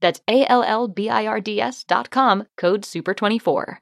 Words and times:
That's 0.00 0.20
A 0.28 0.46
L 0.50 0.62
L 0.62 0.88
B 0.88 1.08
I 1.08 1.26
R 1.26 1.40
D 1.40 1.60
S 1.60 1.84
dot 1.84 2.10
com, 2.10 2.46
code 2.56 2.82
SUPER24. 2.82 3.78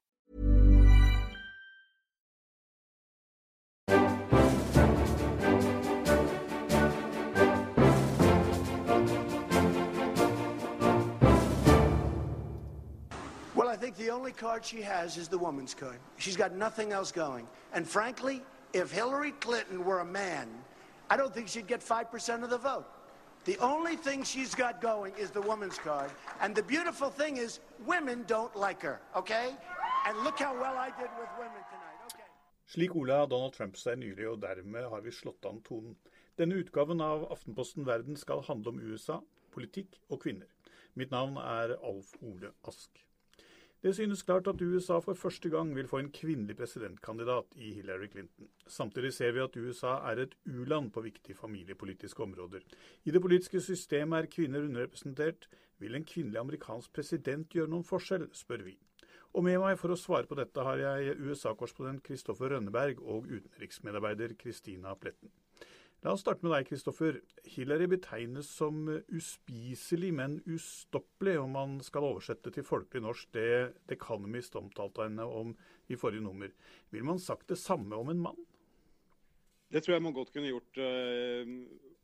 Well, 13.55 13.69
I 13.69 13.77
think 13.77 13.97
the 13.97 14.11
only 14.11 14.33
card 14.33 14.65
she 14.65 14.81
has 14.83 15.17
is 15.17 15.29
the 15.29 15.39
woman's 15.39 15.75
card. 15.75 15.99
She's 16.17 16.37
got 16.37 16.55
nothing 16.55 16.93
else 16.93 17.11
going. 17.11 17.47
And 17.73 17.87
frankly, 17.87 18.43
if 18.73 18.93
Hillary 18.93 19.33
Clinton 19.33 19.85
were 19.85 20.01
a 20.01 20.05
man, 20.05 20.49
I 21.11 21.17
don't 21.17 21.35
think 21.35 21.49
she'd 21.49 21.67
get 21.67 21.81
5% 21.81 22.45
of 22.45 22.51
the 22.51 22.59
vote. 22.59 22.87
The 23.49 23.57
only 23.65 23.97
thing 23.97 24.25
she's 24.25 24.55
got 24.55 24.79
going 24.83 25.15
is 25.17 25.31
the 25.31 25.41
woman's 25.41 25.79
card. 25.79 26.11
And 26.43 26.55
the 26.55 26.63
beautiful 26.63 27.09
thing 27.09 27.39
is, 27.39 27.61
women 27.87 28.25
don't 28.27 28.55
like 28.55 28.83
her, 28.83 29.01
okay? 29.17 29.57
And 30.07 30.19
look 30.23 30.39
how 30.39 30.53
well 30.53 30.77
I 30.77 30.91
did 31.01 31.09
with 31.19 31.33
women 31.39 31.63
tonight, 31.73 31.99
okay? 32.13 32.29
Slik 32.67 32.93
har 32.93 33.27
Donald 33.27 33.55
Trump 33.55 33.81
seg 33.81 33.97
nylig, 33.97 34.29
og 34.29 34.43
dermed 34.43 34.91
har 34.93 35.01
vi 35.01 35.17
slått 35.17 35.49
an 35.49 35.63
tonen. 35.65 35.97
Denne 36.37 36.61
utgaven 36.61 37.01
av 37.01 37.25
Aftenposten 37.33 37.89
Verden 37.89 38.21
skal 38.21 38.45
handle 38.45 38.69
om 38.69 38.85
USA, 38.85 39.23
politikk 39.57 39.97
og 40.11 40.21
kvinner. 40.27 40.53
Mitt 40.93 41.11
navn 41.11 41.41
er 41.41 41.79
Alf 41.81 42.13
Ole 42.21 42.53
Ask. 42.69 43.08
Det 43.83 43.93
synes 43.95 44.23
klart 44.27 44.49
at 44.51 44.63
USA 44.63 44.99
for 44.99 45.15
første 45.15 45.51
gang 45.51 45.69
vil 45.77 45.87
få 45.87 46.01
en 46.03 46.11
kvinnelig 46.11 46.57
presidentkandidat 46.57 47.55
i 47.57 47.73
Hillary 47.77 48.09
Clinton. 48.11 48.49
Samtidig 48.67 49.13
ser 49.15 49.33
vi 49.33 49.45
at 49.45 49.57
USA 49.57 49.93
er 50.11 50.25
et 50.25 50.35
u-land 50.47 50.91
på 50.91 51.01
viktige 51.01 51.37
familiepolitiske 51.39 52.23
områder. 52.23 52.61
I 53.05 53.11
det 53.11 53.23
politiske 53.23 53.61
systemet 53.61 54.19
er 54.19 54.31
kvinner 54.35 54.67
underrepresentert. 54.67 55.49
Vil 55.79 55.95
en 55.95 56.05
kvinnelig 56.05 56.41
amerikansk 56.41 56.93
president 56.93 57.49
gjøre 57.55 57.71
noen 57.71 57.87
forskjell, 57.87 58.27
spør 58.35 58.67
vi. 58.67 58.75
Og 59.35 59.45
med 59.47 59.61
meg 59.63 59.79
for 59.79 59.95
å 59.95 60.01
svare 60.01 60.27
på 60.27 60.35
dette 60.35 60.65
har 60.67 60.83
jeg 60.83 61.15
USA-korrespondent 61.23 62.03
Kristoffer 62.03 62.51
Rønneberg 62.51 62.99
og 63.05 63.31
utenriksmedarbeider 63.31 64.35
Kristina 64.41 64.97
Pletten. 64.99 65.31
La 66.07 66.13
oss 66.15 66.21
starte 66.23 66.47
med 66.47 66.53
deg, 66.55 66.69
Kristoffer. 66.69 67.17
Hillary 67.57 67.89
betegnes 67.91 68.47
som 68.55 68.85
uspiselig, 68.87 70.13
men 70.15 70.37
ustoppelig, 70.47 71.35
om 71.43 71.57
man 71.57 71.73
skal 71.83 72.07
oversette 72.07 72.53
til 72.55 72.67
folkelig 72.67 73.03
norsk 73.03 73.33
det 73.35 73.49
The 73.91 73.97
Economist 73.97 74.55
omtalte 74.61 75.09
henne 75.09 75.27
om 75.27 75.57
i 75.91 75.99
forrige 75.99 76.23
nummer. 76.23 76.53
Vil 76.95 77.09
man 77.09 77.19
sagt 77.19 77.51
det 77.51 77.59
samme 77.59 77.99
om 77.99 78.13
en 78.13 78.23
mann? 78.29 78.39
Det 79.69 79.83
tror 79.83 79.97
jeg 79.97 80.05
man 80.07 80.15
godt 80.17 80.31
kunne 80.33 80.53
gjort 80.53 80.79
uh, 80.81 81.51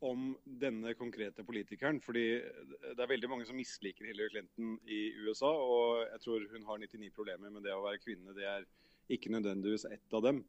om 0.05 0.27
denne 0.43 0.91
konkrete 0.99 1.45
politikeren. 1.47 2.01
fordi 2.01 2.25
det 2.35 2.99
er 2.99 3.09
veldig 3.09 3.29
mange 3.31 3.47
som 3.47 3.55
misliker 3.55 4.05
Hillary 4.05 4.29
Clinton 4.29 4.75
i 4.85 5.15
USA. 5.23 5.49
Og 5.49 6.03
jeg 6.11 6.21
tror 6.25 6.49
hun 6.51 6.67
har 6.67 6.83
99 6.83 7.15
problemer 7.15 7.49
med 7.49 7.63
det 7.63 7.73
å 7.73 7.85
være 7.85 8.03
kvinne. 8.03 8.35
Det 8.35 8.43
er 8.43 8.67
ikke 9.09 9.31
nødvendigvis 9.31 9.87
ett 9.87 10.13
av 10.13 10.27
dem. 10.27 10.43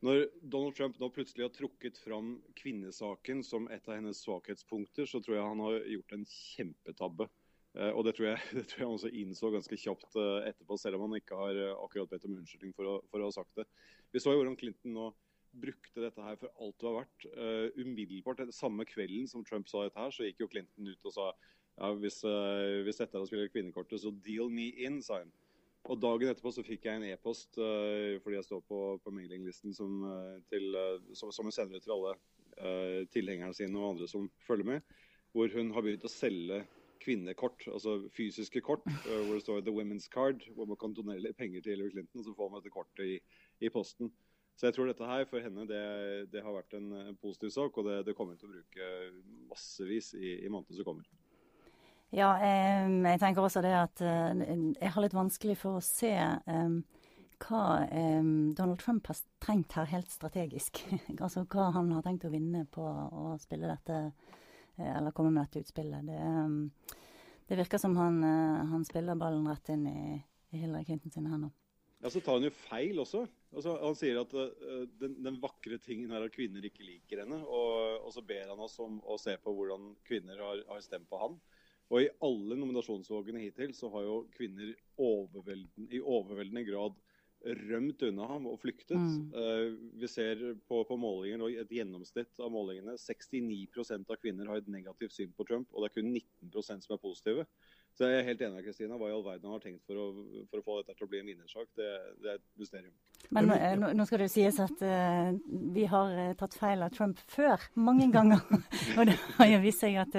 Når 0.00 0.22
Donald 0.40 0.76
Trump 0.78 0.96
nå 1.00 1.10
plutselig 1.12 1.44
har 1.44 1.52
trukket 1.52 1.98
fram 2.00 2.38
kvinnesaken 2.56 3.42
som 3.44 3.66
et 3.68 3.84
av 3.88 3.98
hennes 3.98 4.22
svakhetspunkter, 4.24 5.04
så 5.08 5.20
tror 5.20 5.36
jeg 5.36 5.48
han 5.50 5.60
har 5.66 5.76
gjort 5.92 6.14
en 6.16 6.24
kjempetabbe. 6.30 7.26
Uh, 7.76 7.92
og 7.92 8.02
det 8.06 8.16
tror, 8.16 8.30
jeg, 8.32 8.38
det 8.56 8.64
tror, 8.66 8.80
jeg, 8.80 8.86
han 8.86 8.96
også 8.96 9.10
innså 9.14 9.50
ganske 9.54 9.78
kjapt 9.78 10.16
uh, 10.18 10.40
etterpå, 10.48 10.78
selv 10.80 10.98
om 10.98 11.06
han 11.06 11.20
ikke 11.20 11.38
har 11.38 11.58
uh, 11.60 11.82
akkurat 11.84 12.10
bedt 12.10 12.24
om 12.26 12.38
unnskyldning 12.38 12.72
for 12.74 12.88
å, 12.88 12.94
for 13.12 13.20
å, 13.22 13.28
ha 13.28 13.36
sagt 13.36 13.60
det. 13.60 13.66
Vi 14.10 14.22
så 14.24 14.32
jo 14.34 14.40
hvordan 14.40 14.56
Clinton 14.58 14.96
nå 14.96 15.10
brukte 15.60 16.02
dette 16.02 16.24
her 16.24 16.38
for 16.38 16.50
alt 16.62 16.76
det 16.78 16.86
var 16.86 17.00
verdt. 17.00 17.24
umiddelbart 17.74 18.52
samme 18.54 18.84
kvelden 18.86 19.26
som 19.26 19.42
Trump 19.42 19.66
sa 19.66 19.82
dette 19.82 19.98
her, 19.98 20.12
så 20.14 20.22
gikk 20.22 20.44
jo 20.44 20.48
Clinton 20.52 20.86
ut 20.86 21.08
og 21.10 21.14
sa 21.16 21.24
ja, 21.34 21.88
hvis, 21.98 22.20
hvis 22.86 23.00
dette 23.02 23.18
er 23.18 23.24
å 23.24 23.26
spille 23.26 23.50
kvinnekortet, 23.50 23.98
så 23.98 24.12
deal 24.22 24.46
me 24.54 24.68
in, 24.78 25.00
sa 25.02 25.18
han. 25.24 25.32
Og 25.88 25.96
Dagen 26.00 26.28
etterpå 26.28 26.52
så 26.52 26.64
fikk 26.64 26.84
jeg 26.86 27.00
en 27.00 27.06
e-post 27.08 27.56
uh, 27.58 28.18
fordi 28.20 28.36
jeg 28.36 28.46
står 28.46 28.60
på, 28.68 28.80
på 29.04 29.12
mailinglisten 29.16 29.72
som, 29.76 30.02
uh, 30.04 30.36
uh, 30.36 30.98
som, 31.16 31.32
som, 31.32 31.48
hun 31.48 31.56
sender 31.56 31.80
ut 31.80 31.86
til 31.86 31.96
alle 31.96 32.18
tilhengerne 33.14 33.56
sine 33.56 33.78
og 33.78 33.94
andre 33.94 34.06
som 34.10 34.26
følger 34.44 34.66
med, 34.68 34.96
hvor 35.32 35.48
hun 35.54 35.70
har 35.72 35.84
begynt 35.86 36.02
å 36.04 36.10
selge 36.12 36.58
kvinnekort, 37.00 37.62
altså 37.72 37.94
fysiske 38.12 38.60
kort, 38.60 38.82
hvor 39.06 39.30
det 39.32 39.44
står 39.46 39.62
'The 39.62 39.72
Women's 39.72 40.10
Card', 40.12 40.44
hvor 40.52 40.68
man 40.68 40.76
kan 40.76 40.92
donere 40.92 41.32
penger 41.32 41.62
til 41.62 41.72
Hillary 41.72 41.94
Clinton, 41.94 42.20
og 42.20 42.26
så 42.26 42.34
får 42.36 42.50
man 42.50 42.60
dette 42.60 42.74
kortet 42.74 43.14
i, 43.14 43.16
i 43.64 43.70
posten. 43.72 44.12
Så 44.60 44.68
jeg 44.68 44.76
tror 44.76 44.90
dette 44.90 45.08
her 45.08 45.24
for 45.24 45.40
henne 45.40 45.64
det, 45.64 45.80
det 46.34 46.42
har 46.44 46.52
vært 46.52 46.74
en, 46.76 46.92
en 46.92 47.16
positiv 47.16 47.54
sak, 47.54 47.78
og 47.80 47.86
det, 47.88 47.94
det 48.10 48.16
kommer 48.18 48.36
hun 48.36 48.42
til 48.42 48.50
å 48.50 48.56
bruke 48.58 48.88
massevis 49.48 50.12
i, 50.18 50.34
i 50.44 50.52
månedene 50.52 50.76
som 50.76 50.90
kommer. 50.90 51.06
Ja, 52.10 52.30
jeg 52.42 53.20
tenker 53.22 53.44
også 53.46 53.62
det 53.62 53.74
at 53.76 54.00
eh, 54.02 54.40
jeg 54.80 54.94
har 54.94 55.04
litt 55.04 55.14
vanskelig 55.14 55.54
for 55.60 55.78
å 55.78 55.84
se 55.84 56.10
hva 57.40 57.60
Donald 58.56 58.80
Trump 58.82 59.06
har 59.08 59.20
trengt 59.40 59.76
her 59.78 59.88
helt 59.88 60.10
strategisk. 60.12 60.82
altså 61.24 61.46
hva 61.46 61.70
han 61.76 61.92
har 61.94 62.04
tenkt 62.04 62.26
å 62.28 62.32
vinne 62.32 62.66
på 62.70 62.84
å 62.84 63.36
spille 63.40 63.70
dette, 63.70 64.00
eh, 64.76 64.90
eller 64.96 65.14
komme 65.16 65.32
med 65.32 65.46
dette 65.46 65.62
utspillet. 65.64 66.10
Det, 66.10 66.98
det 67.50 67.58
virker 67.58 67.80
som 67.82 67.96
han, 67.98 68.20
eh, 68.22 68.66
han, 68.70 68.84
spiller 68.86 69.18
ballen 69.18 69.48
rett 69.50 69.72
inn 69.74 69.86
i, 69.90 70.20
i 70.54 70.60
Hillary 70.60 70.84
Clinton 70.86 71.10
sine 71.10 71.32
hender. 71.32 71.50
Ja, 72.00 72.10
Så 72.10 72.22
tar 72.24 72.38
han 72.38 72.46
jo 72.46 72.52
feil 72.54 73.00
også. 73.02 73.24
Altså, 73.50 73.74
han 73.82 73.96
sier 73.98 74.20
at 74.22 74.30
uh, 74.32 74.84
den, 75.02 75.18
den, 75.20 75.40
vakre 75.42 75.76
tingen 75.82 76.14
er 76.14 76.22
at 76.24 76.32
kvinner 76.32 76.64
ikke 76.64 76.86
liker 76.86 77.24
henne. 77.24 77.40
Og, 77.42 78.06
og 78.06 78.14
så 78.14 78.22
ber 78.24 78.52
han 78.52 78.62
oss 78.62 78.78
om 78.80 79.00
å 79.02 79.18
se 79.20 79.34
på 79.42 79.52
hvordan 79.52 79.90
kvinner 80.06 80.38
har, 80.40 80.62
har 80.70 80.84
stemt 80.86 81.10
på 81.10 81.18
han. 81.20 81.34
Og 81.90 82.04
i 82.04 82.10
alle 82.22 82.58
nominasjonsvågene 82.58 83.42
hittil 83.42 83.72
så 83.74 83.90
har 83.94 84.06
jo 84.06 84.18
kvinner 84.36 84.74
overvelden, 85.00 85.88
i 85.90 85.98
overveldende 85.98 86.62
grad 86.68 86.98
rømt 87.40 88.02
unna 88.04 88.26
ham 88.28 88.46
og 88.50 88.58
flyktet. 88.60 88.98
Mm. 89.00 89.32
Uh, 89.32 89.92
vi 90.00 90.08
ser 90.10 90.42
på, 90.68 90.82
på 90.86 90.98
målinger 91.00 91.44
og 91.44 91.60
et 91.62 91.72
gjennomsnitt 91.72 92.42
av 92.42 92.52
målingene. 92.52 92.98
69% 93.00 94.12
av 94.12 94.20
kvinner 94.20 94.50
har 94.50 94.60
et 94.60 94.70
negativt 94.70 95.16
syn 95.16 95.32
på 95.36 95.46
Trump, 95.48 95.70
og 95.72 95.82
det 95.82 95.90
er 95.90 95.96
kun 95.96 96.12
19% 96.12 96.86
som 96.86 96.96
er 96.96 97.02
positive. 97.02 97.46
Så 97.98 98.08
jeg 98.08 98.20
er 98.20 98.26
helt 98.30 98.42
enig 98.42 98.56
med 98.56 98.64
Kristina. 98.64 98.96
Hva 98.96 99.10
i 99.10 99.12
all 99.14 99.24
verden 99.24 99.48
han 99.48 99.56
har 99.58 99.64
tenkt 99.64 99.82
for 99.88 100.00
å, 100.00 100.06
for 100.48 100.60
å 100.60 100.64
få 100.64 100.76
dette 100.80 100.96
til 100.96 101.06
å 101.06 101.10
bli 101.10 101.20
en 101.20 101.30
vinnersak, 101.32 101.66
det, 101.76 101.88
det, 102.22 102.28
er 102.32 102.38
et 102.38 102.46
mysterium. 102.60 102.94
Men 103.36 103.50
eh, 103.56 103.74
nå, 103.80 103.90
nå 103.98 104.06
skal 104.08 104.22
det 104.22 104.30
jo 104.30 104.34
sies 104.36 104.60
at 104.64 104.84
uh, 104.86 105.32
vi 105.74 105.84
har 105.90 106.14
uh, 106.16 106.30
tatt 106.40 106.56
feil 106.56 106.86
av 106.86 106.94
Trump 106.96 107.20
før, 107.30 107.66
mange 107.76 108.08
ganger. 108.14 108.40
og 108.98 109.04
det 109.10 109.18
har 109.36 109.52
jo 109.52 109.60
vist 109.66 109.84
seg 109.84 110.00
at, 110.00 110.16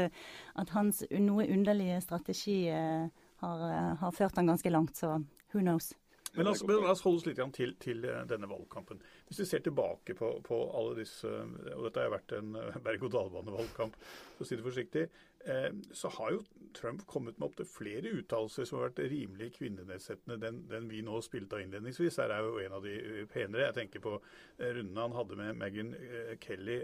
at 0.61 0.75
hans 0.75 1.01
noe 1.15 1.47
underlige 1.49 1.97
strategi 2.05 2.59
uh, 2.69 3.07
har, 3.41 3.65
har, 4.03 4.13
ført 4.13 4.37
han 4.37 4.53
ganske 4.53 4.73
langt, 4.73 4.97
så 5.01 5.17
who 5.53 5.63
knows. 5.65 5.93
Men 6.33 6.45
la 6.45 6.51
oss, 6.51 6.61
la 6.63 6.91
oss 6.91 7.01
holde 7.03 7.19
oss 7.19 7.25
litt 7.27 7.39
til, 7.57 7.73
til, 7.83 8.05
eh, 8.07 8.21
denne 8.29 8.47
valgkampen. 8.47 9.01
Hvis 9.27 9.41
vi 9.41 9.47
ser 9.49 9.63
tilbake 9.65 10.15
på, 10.15 10.29
på, 10.45 10.59
alle 10.77 11.01
disse 11.01 11.27
Og 11.27 11.83
dette 11.87 12.05
har 12.05 12.13
vært 12.13 12.31
en 12.37 12.55
eh, 12.55 12.77
berg-og-dal-bane-valgkamp, 12.85 13.97
for 14.37 14.45
å 14.45 14.47
si 14.47 14.55
det 14.55 14.63
forsiktig. 14.63 15.03
Eh, 15.43 15.67
så 15.97 16.11
har 16.15 16.37
jo 16.37 16.45
Trump 16.77 17.03
kommet 17.09 17.35
med 17.35 17.49
opptil 17.49 17.67
flere 17.67 18.13
uttalelser 18.21 18.69
som 18.69 18.79
har 18.79 18.87
vært 18.87 19.11
rimelig 19.11 19.49
kvinnenedsettende. 19.57 20.39
Den, 20.39 20.63
den, 20.71 20.87
vi 20.91 21.03
nå 21.03 21.19
spilte 21.25 21.59
av 21.59 21.65
innledningsvis, 21.65 22.21
her 22.23 22.31
er 22.37 22.47
jo 22.47 22.63
en 22.63 22.77
av 22.79 22.87
de 22.87 23.25
penere. 23.33 23.67
Jeg 23.67 23.79
tenker 23.81 24.05
på 24.07 24.15
rundene 24.61 25.03
han 25.03 25.17
hadde 25.17 25.39
med 25.41 25.59
Meghan 25.59 25.91
Kelly, 26.39 26.79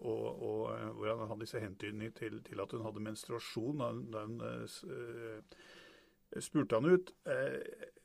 og, 0.00 0.26
og 0.42 0.60
hvor 0.98 1.12
han 1.12 1.28
hadde 1.28 1.44
disse 1.44 1.62
hentydningene 1.62 2.18
til, 2.18 2.42
til, 2.48 2.64
at 2.64 2.74
hun 2.74 2.82
hadde 2.88 3.06
menstruasjon. 3.06 3.86
Da 4.10 4.26
hun 4.26 4.40
spurte 6.42 6.80
han 6.80 6.96
ut. 6.96 7.14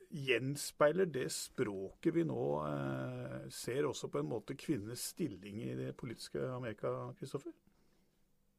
Gjenspeiler 0.08 1.08
det 1.12 1.26
språket 1.32 2.14
vi 2.16 2.24
nå 2.28 2.44
eh, 2.64 3.48
ser 3.52 3.88
også 3.88 4.08
på 4.12 4.22
en 4.22 4.30
måte 4.30 4.56
kvinnenes 4.58 5.10
stilling 5.12 5.62
i 5.64 5.74
det 5.78 5.94
politiske 6.00 6.42
Amerika, 6.54 6.92
Kristoffer? 7.18 7.52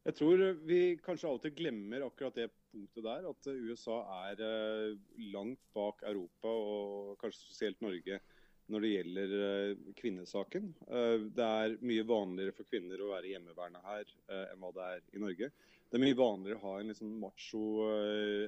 Jeg 0.07 0.16
tror 0.16 0.42
vi 0.66 0.80
kanskje 1.04 1.30
alltid 1.30 1.57
glemmer 1.57 2.06
akkurat 2.06 2.38
det 2.40 2.48
punktet 2.72 3.04
der. 3.04 3.25
At 3.30 3.48
USA 3.50 4.00
er 4.30 4.44
eh, 4.46 5.00
langt 5.34 5.62
bak 5.75 6.06
Europa, 6.07 6.50
og 6.50 7.18
kanskje 7.22 7.44
spesielt 7.44 7.84
Norge, 7.84 8.22
når 8.69 8.86
det 8.86 8.94
gjelder 8.94 9.36
eh, 9.48 9.84
kvinnesaken. 10.00 10.72
Eh, 10.88 11.28
det 11.36 11.50
er 11.66 11.78
mye 11.84 12.07
vanligere 12.07 12.56
for 12.56 12.69
kvinner 12.72 13.04
å 13.04 13.12
være 13.12 13.34
hjemmeværende 13.34 13.84
her 13.86 14.16
enn 14.40 14.63
hva 14.63 14.72
det 14.78 14.88
er 14.94 15.06
i 15.13 15.24
Norge. 15.25 15.52
Det 15.90 15.98
er 15.98 16.04
mye 16.04 16.18
vanligere 16.18 16.60
å 16.60 16.68
ha 16.68 16.82
liksom 16.86 17.16
macho, 17.18 17.64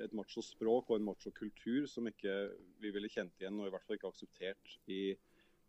et 0.05 0.13
machospråk 0.13 0.91
og 0.91 0.99
en 0.99 1.07
machokultur 1.07 1.87
som 1.89 2.05
ikke 2.05 2.35
vi 2.83 2.91
ville 2.93 3.09
kjent 3.09 3.33
igjen, 3.41 3.57
og 3.57 3.65
i 3.65 3.73
hvert 3.73 3.87
fall 3.87 3.97
ikke 3.97 4.11
akseptert 4.11 4.75
i, 4.93 5.15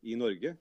i 0.04 0.18
Norge. 0.20 0.52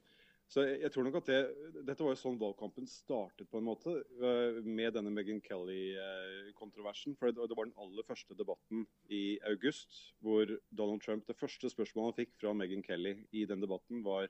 Så 0.52 0.66
jeg, 0.66 0.81
jeg, 0.84 0.92
tror 0.92 1.06
nok 1.08 1.18
at 1.22 1.30
det, 1.31 1.40
Dette 1.88 2.04
var 2.04 2.12
jo 2.12 2.19
sånn 2.19 2.40
valgkampen 2.40 2.88
startet, 2.90 3.48
på 3.48 3.60
en 3.60 3.68
måte, 3.69 3.94
uh, 4.19 4.58
med 4.63 4.96
denne 4.98 5.12
Meghan 5.13 5.40
Kelly-kontroversen. 5.44 7.16
for 7.19 7.31
det, 7.31 7.56
var 7.56 7.69
den 7.69 7.78
aller 7.80 8.08
første 8.08 8.36
debatten 8.36 8.84
i 9.08 9.40
august, 9.48 10.00
hvor 10.19 10.52
Donald 10.69 11.04
Trump 11.04 11.28
Det 11.28 11.38
første 11.40 11.72
spørsmålet 11.72 12.12
han 12.12 12.19
fikk 12.19 12.36
fra 12.40 12.56
Meghan 12.56 12.84
Kelly 12.84 13.16
i 13.31 13.46
den 13.48 13.63
debatten, 13.63 14.04
var 14.04 14.28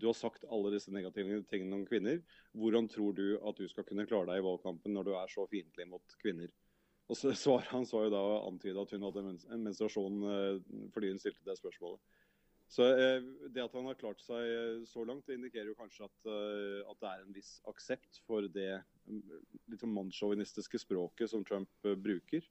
du 0.00 0.08
har 0.08 0.16
sagt 0.18 0.46
alle 0.50 0.72
disse 0.74 0.92
negative 0.94 1.42
tingene 1.50 1.78
om 1.78 1.86
kvinner. 1.86 2.20
Hvordan 2.56 2.88
tror 2.90 3.14
du 3.16 3.26
at 3.38 3.60
du 3.60 3.68
skal 3.70 3.86
kunne 3.88 4.06
klare 4.08 4.32
deg 4.32 4.42
i 4.42 4.46
valgkampen 4.46 4.94
når 4.96 5.08
du 5.08 5.14
er 5.18 5.32
så 5.32 5.46
fiendtlig 5.50 5.88
mot 5.90 6.18
kvinner? 6.22 6.50
Og 7.08 7.18
så 7.20 7.34
Svaret 7.44 7.70
hans 7.74 7.92
var 7.94 8.08
jo 8.08 8.14
da 8.16 8.22
å 8.24 8.42
antyde 8.48 8.80
at 8.80 8.94
hun 8.96 9.06
hadde 9.06 9.24
en 9.30 9.64
menstruasjon 9.68 10.20
uh, 10.26 10.90
fordi 10.94 11.12
hun 11.12 11.22
stilte 11.22 11.46
det 11.46 11.58
spørsmålet. 11.60 12.02
Så 12.70 12.86
eh, 12.88 13.22
Det 13.52 13.62
at 13.62 13.74
han 13.76 13.86
har 13.88 13.98
klart 13.98 14.22
seg 14.24 14.40
eh, 14.48 14.84
så 14.88 15.04
langt, 15.06 15.26
det 15.28 15.38
indikerer 15.38 15.70
jo 15.70 15.78
kanskje 15.78 16.08
at, 16.08 16.16
eh, 16.26 16.80
at 16.90 17.00
det 17.00 17.10
er 17.10 17.24
en 17.24 17.36
viss 17.36 17.52
aksept 17.70 18.20
for 18.26 18.48
det 18.50 18.70
mm, 19.06 19.20
litt 19.70 19.84
sånn 19.84 19.94
mannssjåvinistiske 19.94 20.80
språket 20.82 21.30
som 21.30 21.44
Trump 21.46 21.70
bruker. 22.02 22.46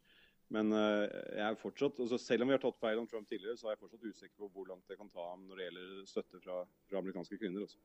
Men 0.54 0.70
jeg 0.74 1.44
er 1.48 1.58
fortsatt, 1.58 1.98
altså 2.04 2.20
selv 2.22 2.46
om 2.46 2.52
vi 2.52 2.54
har 2.54 2.62
tatt 2.62 2.78
feil 2.78 3.00
om 3.02 3.08
Trump 3.10 3.26
tidligere, 3.30 3.58
så 3.58 3.68
er 3.68 3.74
jeg 3.74 3.82
fortsatt 3.82 4.04
usikker 4.06 4.36
på 4.38 4.50
hvor 4.54 4.68
langt 4.70 4.86
det 4.90 5.00
kan 5.00 5.10
ta 5.10 5.24
ham 5.32 5.48
når 5.48 5.58
det 5.58 5.66
gjelder 5.70 6.04
støtte 6.12 6.42
fra, 6.44 6.60
fra 6.90 7.02
amerikanske 7.02 7.40
kvinner. 7.42 7.66
Også. 7.66 7.80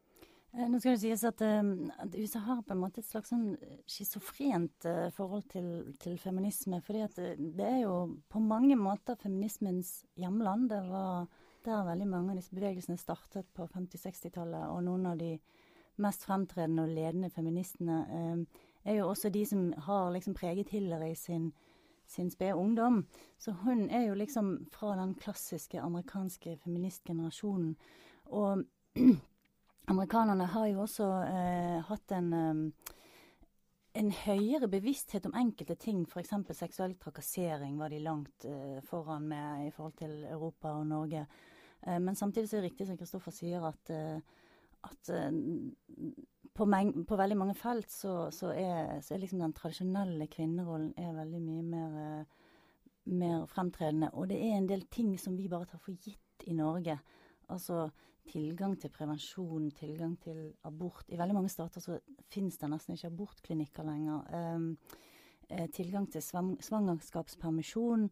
Nå 0.69 0.81
skal 0.81 0.95
det 0.95 1.01
sies 1.03 1.25
at, 1.29 1.43
at, 1.45 2.15
USA 2.17 2.41
har 2.47 2.63
på 2.65 2.73
en 2.73 2.81
måte 2.81 3.03
et 3.03 3.09
slags 3.09 3.33
sånn 3.33 3.51
schizofrent 3.89 4.87
forhold 5.17 5.45
til, 5.53 5.69
til, 6.01 6.17
feminisme. 6.21 6.81
fordi 6.85 7.03
at 7.05 7.19
det 7.39 7.67
er 7.67 7.83
jo 7.83 7.97
på 8.33 8.41
mange 8.41 8.77
måter 8.81 9.19
feminismens 9.21 10.03
hjemland. 10.17 10.71
Det 10.73 10.81
var 10.89 11.29
der 11.69 11.85
veldig 11.85 12.09
mange 12.09 12.33
av 12.33 12.41
disse 12.41 12.57
bevegelsene 12.57 12.99
startet 13.01 13.49
på 13.57 13.67
50-60-tallet. 13.75 14.71
Og 14.73 14.83
noen 14.87 15.07
av 15.11 15.21
de 15.21 15.35
mest 16.03 16.25
fremtredende 16.27 16.87
og 16.87 16.95
ledende 16.95 17.31
feministene 17.35 17.99
eh, 18.09 18.63
er 18.89 19.01
jo 19.01 19.09
også 19.11 19.33
de 19.35 19.45
som 19.47 19.69
har 19.89 20.13
liksom 20.15 20.37
preget 20.39 20.71
Hillary 20.73 21.15
sin, 21.19 21.51
sin 22.09 22.31
spede 22.31 22.57
ungdom. 22.57 23.03
Så 23.39 23.53
hun 23.65 23.91
er 23.91 24.09
jo 24.09 24.15
liksom 24.19 24.67
fra 24.73 24.95
den 24.97 25.15
klassiske 25.15 25.81
amerikanske 25.81 26.57
feministgenerasjonen. 26.65 27.77
Og 28.25 28.65
amerikanerne 29.93 30.47
har 30.47 30.67
jo 30.67 30.81
også 30.87 31.11
eh, 31.29 31.83
hatt 31.89 32.17
en 32.17 32.33
eh, 32.33 32.95
en 33.99 34.11
høyere 34.15 34.69
bevissthet 34.71 35.27
om 35.27 35.37
enkelte 35.39 35.75
ting, 35.81 36.05
f.eks. 36.07 36.35
seksuell 36.57 36.95
trakassering, 37.01 37.79
var 37.81 37.93
de 37.93 38.01
langt 38.03 38.47
uh, 38.47 38.79
foran 38.87 39.29
med 39.31 39.67
i 39.67 39.73
forhold 39.75 39.97
til 39.99 40.25
Europa 40.29 40.75
og 40.77 40.87
Norge. 40.87 41.25
Uh, 41.87 41.99
men 41.99 42.15
samtidig 42.17 42.49
så 42.49 42.59
er 42.59 42.63
det 42.63 42.71
riktig 42.71 42.89
som 42.89 42.99
Kristoffer 43.01 43.35
sier, 43.35 43.65
at, 43.67 43.91
uh, 43.91 44.21
at 44.91 45.11
på, 46.59 46.67
på, 47.09 47.19
veldig 47.21 47.39
mange 47.39 47.55
felt 47.59 47.91
så, 47.93 48.29
så, 48.35 48.51
er, 48.51 48.99
så, 49.05 49.15
er, 49.15 49.23
liksom 49.23 49.43
den 49.45 49.55
tradisjonelle 49.57 50.27
kvinnerollen 50.33 50.91
er 50.99 51.15
veldig 51.17 51.41
mye 51.45 51.65
mer, 51.67 52.27
mer 53.15 53.47
fremtredende. 53.51 54.11
Og 54.19 54.29
det 54.33 54.41
er 54.43 54.59
en 54.59 54.69
del 54.69 54.85
ting 54.91 55.15
som 55.21 55.39
vi 55.39 55.49
bare 55.51 55.71
tar 55.71 55.83
for 55.83 55.95
gitt 55.95 56.49
i 56.51 56.57
Norge. 56.59 56.99
Altså 57.49 57.87
tilgang 58.29 58.75
til 58.81 58.93
prevensjon, 58.93 59.71
tilgang 59.77 60.17
til 60.21 60.51
abort. 60.69 61.07
I 61.09 61.19
veldig 61.19 61.37
mange 61.39 61.53
stater 61.53 61.81
så 61.81 61.99
finnes 62.33 62.59
det 62.61 62.69
nesten 62.71 62.97
ikke 62.97 63.13
abortklinikker 63.13 63.87
lenger. 63.89 64.27
Um, 64.35 64.75
tilgang 65.73 66.11
til 66.13 66.23
svangerskapspermisjon. 66.23 68.11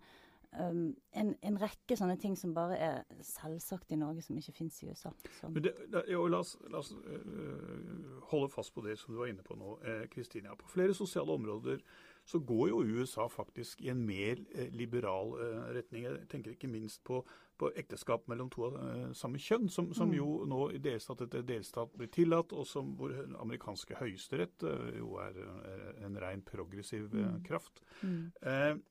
Um, 0.56 0.96
en, 1.12 1.34
en, 1.44 1.58
rekke 1.60 1.98
sånne 1.98 2.16
ting 2.20 2.36
som 2.38 2.54
bare 2.56 2.78
er 2.80 3.22
selvsagt 3.24 3.92
i 3.92 3.98
Norge, 4.00 4.24
som 4.24 4.38
ikke 4.38 4.54
finnes 4.56 4.78
i 4.82 4.90
USA. 4.90 5.12
Det, 5.52 5.74
jo, 6.12 6.26
la 6.32 6.40
oss, 6.40 6.56
la 6.72 6.80
oss 6.80 6.92
uh, 6.96 8.20
holde 8.30 8.50
fast 8.52 8.74
på 8.74 8.84
det 8.86 8.98
som 9.00 9.14
du 9.14 9.20
var 9.20 9.32
inne 9.32 9.44
på 9.46 9.56
nå, 9.58 9.76
Kristina. 10.12 10.54
Uh, 10.54 10.60
på 10.60 10.70
flere 10.72 10.96
sosiale 10.96 11.32
områder 11.36 11.82
så 12.26 12.40
går 12.42 12.68
jo 12.72 12.84
USA 12.98 13.28
faktisk 13.30 13.84
i 13.84 13.92
en 13.92 14.00
mer 14.06 14.40
uh, 14.56 14.68
liberal 14.74 15.34
retning. 15.76 16.08
Jeg 16.08 16.30
tenker 16.32 16.56
ikke 16.56 16.72
minst 16.72 17.04
på 17.04 17.22
på 17.58 17.70
ekteskap 17.80 18.26
mellom 18.30 18.50
to 18.52 18.66
av 18.68 18.76
uh, 18.76 19.04
samme 19.16 19.40
kjønn, 19.40 19.68
som, 19.72 19.88
som 19.96 20.10
mm. 20.10 20.16
jo 20.18 20.28
nå 20.48 20.60
i 20.76 20.80
delstat 20.82 21.24
etter 21.26 21.44
delstat 21.46 21.94
blir 21.96 22.10
tillatt, 22.12 22.52
og 22.52 22.68
som 22.68 22.92
hvor 22.98 23.14
amerikanske 23.42 23.96
høyesterett 24.00 24.66
uh, 24.66 24.90
jo 24.96 25.16
er 25.22 25.38
uh, 25.40 25.88
en 26.06 26.18
ren 26.20 26.44
progressiv 26.46 27.08
mm. 27.12 27.40
kraft. 27.46 27.82
Mm. 28.02 28.82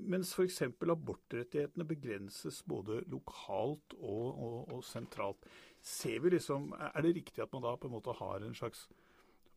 Mens 0.00 0.32
f.eks. 0.34 0.62
abortrettighetene 0.68 1.86
begrenses 1.88 2.62
både 2.68 3.02
lokalt 3.12 3.94
og, 3.98 4.26
og, 4.32 4.56
og, 4.74 4.84
sentralt. 4.84 5.48
Ser 5.82 6.20
vi 6.20 6.34
liksom, 6.34 6.72
Er 6.78 7.02
det 7.02 7.14
riktig 7.16 7.42
at 7.42 7.52
man 7.52 7.62
da 7.62 7.76
på 7.76 7.88
en 7.88 7.96
måte 7.96 8.16
har 8.18 8.42
en 8.42 8.54
slags 8.54 8.88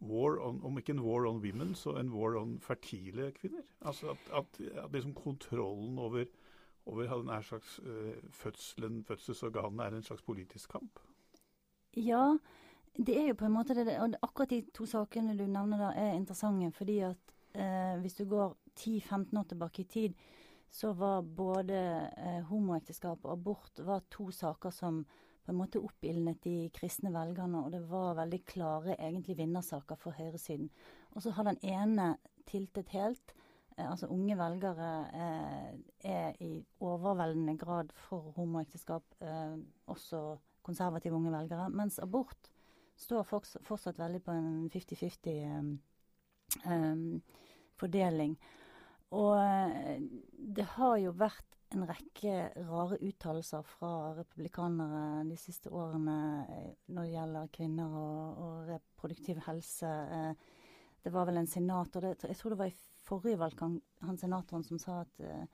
war 0.01 0.39
on, 0.41 0.61
om 0.65 0.77
ikke 0.77 0.95
en 0.95 1.03
war 1.05 1.27
on 1.29 1.41
women, 1.41 1.75
så 1.75 1.95
en 1.99 2.13
war 2.13 2.37
on 2.37 2.59
fertile 2.61 3.31
kvinner? 3.37 3.65
Altså 3.81 4.13
at, 4.15 4.31
at, 4.33 4.61
at 4.83 4.93
liksom 4.93 5.13
kontrollen 5.13 5.99
over 5.99 6.25
over 6.85 7.03
denne 7.03 7.43
slags 7.43 7.79
uh, 7.79 8.29
fødselen, 8.29 9.03
fødselsorganene 9.03 9.83
er 9.83 9.95
en 9.95 10.03
slags 10.03 10.21
politisk 10.21 10.71
kamp? 10.71 10.99
Ja, 11.95 12.37
det 12.97 13.17
er 13.17 13.27
jo 13.27 13.33
på 13.33 13.45
en 13.45 13.53
måte 13.55 13.75
det. 13.75 13.99
Og 13.99 14.15
akkurat 14.21 14.49
de 14.49 14.61
to 14.73 14.85
sakene 14.85 15.37
du 15.37 15.45
nevner 15.45 15.77
da, 15.77 15.91
er 15.95 16.13
interessante. 16.13 16.71
Fordi 16.71 16.99
at 16.99 17.35
uh, 17.55 17.99
hvis 18.01 18.13
du 18.13 18.25
går 18.25 18.57
10-15 18.77 19.39
år 19.39 19.49
tilbake 19.49 19.81
i 19.81 19.89
tid, 19.89 20.13
så 20.71 20.93
var 20.95 21.21
både 21.21 21.79
eh, 22.17 22.39
homoekteskap 22.47 23.25
og 23.25 23.33
abort 23.33 23.81
var 23.83 24.05
to 24.09 24.29
saker 24.31 24.71
som 24.71 25.03
på 25.41 25.51
en 25.51 25.57
måte 25.57 25.81
oppildnet 25.81 26.43
de 26.45 26.69
kristne 26.73 27.11
velgerne, 27.11 27.63
og 27.65 27.73
det 27.73 27.81
var 27.89 28.19
veldig 28.19 28.43
klare 28.45 28.95
egentlig 28.99 29.39
vinnersaker 29.39 29.97
for 29.99 30.15
høyresiden. 30.15 30.69
Og 31.15 31.25
så 31.25 31.33
har 31.35 31.49
den 31.49 31.57
ene 31.65 32.13
tiltet 32.47 32.93
helt, 32.93 33.33
Eh, 33.77 33.91
altså 33.91 34.07
unge 34.11 34.35
velgere 34.37 34.89
eh, 35.13 35.73
er 36.11 36.43
i 36.43 36.65
overveldende 36.79 37.57
grad 37.57 37.91
for 37.95 38.19
homoekteskap, 38.35 39.03
eh, 39.21 39.57
også 39.87 40.37
konservative 40.63 41.15
unge 41.15 41.31
velgere. 41.31 41.69
Mens 41.69 41.99
abort 41.99 42.51
står 42.95 43.23
fortsatt 43.63 43.99
veldig 43.99 44.23
på 44.23 44.31
en 44.31 44.69
50-50 44.69 47.21
fordeling. 47.79 48.37
Og 49.11 50.05
det 50.55 50.67
har 50.77 50.97
jo 51.01 51.11
vært 51.19 51.47
en 51.71 51.83
rekke 51.87 52.35
rare 52.67 52.97
uttalelser 52.99 53.63
fra 53.67 54.11
republikanere 54.15 55.23
de 55.27 55.37
siste 55.39 55.71
årene 55.71 56.15
når 56.91 57.01
det 57.01 57.11
gjelder 57.13 57.51
kvinner 57.55 57.97
og, 57.99 58.39
og 58.43 58.71
reproduktiv 58.71 59.39
helse. 59.47 59.91
Det 61.03 61.11
var 61.11 61.27
vel 61.27 61.41
en 61.41 61.49
senator, 61.49 62.03
det, 62.05 62.29
jeg 62.29 62.39
tror 62.39 62.53
det 62.53 62.61
var 62.61 62.71
i 62.71 62.79
forrige 63.11 63.39
valgkamp 63.41 64.05
han 64.05 64.17
senatoren 64.19 64.63
som 64.65 64.79
sa 64.81 65.01
at, 65.03 65.21
eh, 65.25 65.45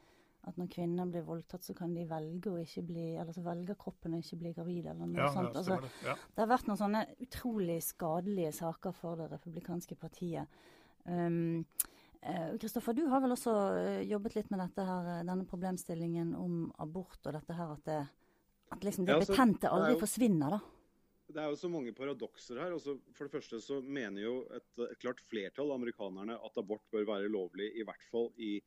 at 0.47 0.57
når 0.59 0.69
kvinner 0.71 1.09
blir 1.09 1.25
voldtatt, 1.27 1.65
så 1.65 1.75
kan 1.75 1.93
de 1.95 2.05
velge 2.07 2.51
å 2.51 2.61
ikke 2.61 2.83
bli 2.87 3.07
Eller 3.19 3.35
så 3.35 3.43
velger 3.43 3.79
kroppen 3.79 4.15
å 4.15 4.21
ikke 4.21 4.39
bli 4.43 4.53
gravid, 4.55 4.85
eller 4.85 5.09
noe 5.09 5.25
ja, 5.25 5.31
sånt. 5.33 5.55
Altså, 5.55 5.79
det. 5.83 5.91
Ja. 6.05 6.15
det. 6.15 6.41
har 6.43 6.51
vært 6.53 6.69
noen 6.69 6.81
sånne 6.83 7.03
utrolig 7.25 7.77
skadelige 7.83 8.53
saker 8.55 8.95
for 8.95 9.19
det 9.19 9.29
republikanske 9.33 9.99
partiet. 9.99 10.59
Um, 11.07 11.65
Kristoffer, 12.61 12.93
uh, 12.93 12.97
du 12.97 13.11
har 13.11 13.21
vel 13.23 13.35
også 13.35 13.53
uh, 13.77 13.99
jobbet 14.07 14.37
litt 14.37 14.49
med 14.53 14.61
dette 14.63 14.87
her, 14.87 15.11
denne 15.27 15.45
problemstillingen 15.47 16.33
om 16.37 16.65
abort, 16.83 17.19
og 17.23 17.35
dette 17.35 17.55
her 17.57 17.75
at 17.75 17.85
det, 17.87 18.01
at 18.75 18.87
liksom 18.87 19.07
det 19.07 19.15
ja, 19.15 19.21
altså, 19.21 19.35
betente 19.35 19.71
aldri 19.71 19.93
jo... 19.95 20.01
forsvinner, 20.03 20.57
da? 20.57 20.63
det 21.27 21.43
er 21.43 21.51
jo 21.51 21.59
så 21.59 21.69
mange 21.71 21.93
paradokser 21.95 22.59
her. 22.61 22.73
Altså, 22.73 22.95
for 23.15 23.27
det 23.27 23.35
første 23.35 23.59
så 23.63 23.81
mener 23.83 24.23
jo 24.23 24.35
et, 24.55 24.67
et, 24.85 24.97
klart 25.01 25.19
flertall 25.27 25.71
av 25.73 25.81
amerikanerne 25.81 26.37
at 26.39 26.59
abort 26.61 26.85
bør 26.93 27.07
være 27.09 27.31
lovlig, 27.31 27.67
i 27.75 27.85
hvert 27.87 28.05
fall 28.11 28.29
i 28.39 28.57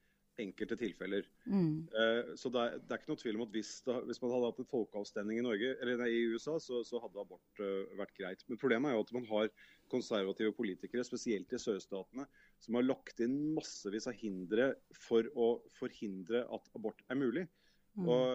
enkelte 0.42 0.76
tilfeller. 0.78 1.26
Mm. 1.44 1.86
Uh, 1.92 2.32
så 2.38 2.50
det 2.52 2.62
er, 2.62 2.78
det 2.80 2.94
er, 2.94 3.00
ikke 3.00 3.12
noe 3.12 3.20
tvil 3.20 3.38
om 3.38 3.44
at 3.46 3.54
hvis, 3.54 3.72
det, 3.86 3.96
hvis 4.08 4.20
man 4.22 4.32
hadde 4.34 4.50
hatt 4.50 4.62
en 4.62 4.70
folkeavstemning 4.70 5.40
i, 5.40 5.44
Norge, 5.46 5.72
eller 5.82 6.00
nei, 6.00 6.10
i 6.14 6.24
USA, 6.32 6.56
så, 6.62 6.82
så 6.86 7.00
hadde 7.02 7.22
abort 7.22 7.62
uh, 7.62 7.90
vært 7.98 8.14
greit. 8.18 8.44
Men 8.48 8.60
problemet 8.60 8.90
er 8.90 8.98
jo 8.98 9.04
at 9.06 9.14
man 9.16 9.28
har 9.30 9.50
konservative 9.90 10.54
politikere, 10.56 11.06
spesielt 11.06 11.52
i 11.52 11.60
sørstatene, 11.60 12.26
som 12.62 12.78
har 12.78 12.86
lagt 12.86 13.22
inn 13.24 13.36
massevis 13.56 14.08
av 14.10 14.18
hindre 14.20 14.72
for 14.94 15.26
å 15.34 15.50
forhindre 15.78 16.44
at 16.46 16.72
abort 16.78 17.02
er 17.10 17.18
mulig. 17.18 17.46
Mm. 17.98 18.06
Og 18.06 18.26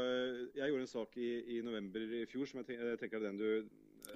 Jeg 0.58 0.68
gjorde 0.68 0.84
en 0.84 0.92
sak 0.92 1.14
i, 1.16 1.30
i, 1.56 1.60
november 1.64 2.04
i 2.04 2.26
fjor 2.28 2.50
som 2.50 2.60
jeg 2.60 2.98
tenker 3.00 3.22
er 3.22 3.30
den 3.30 3.38
du, 3.40 3.70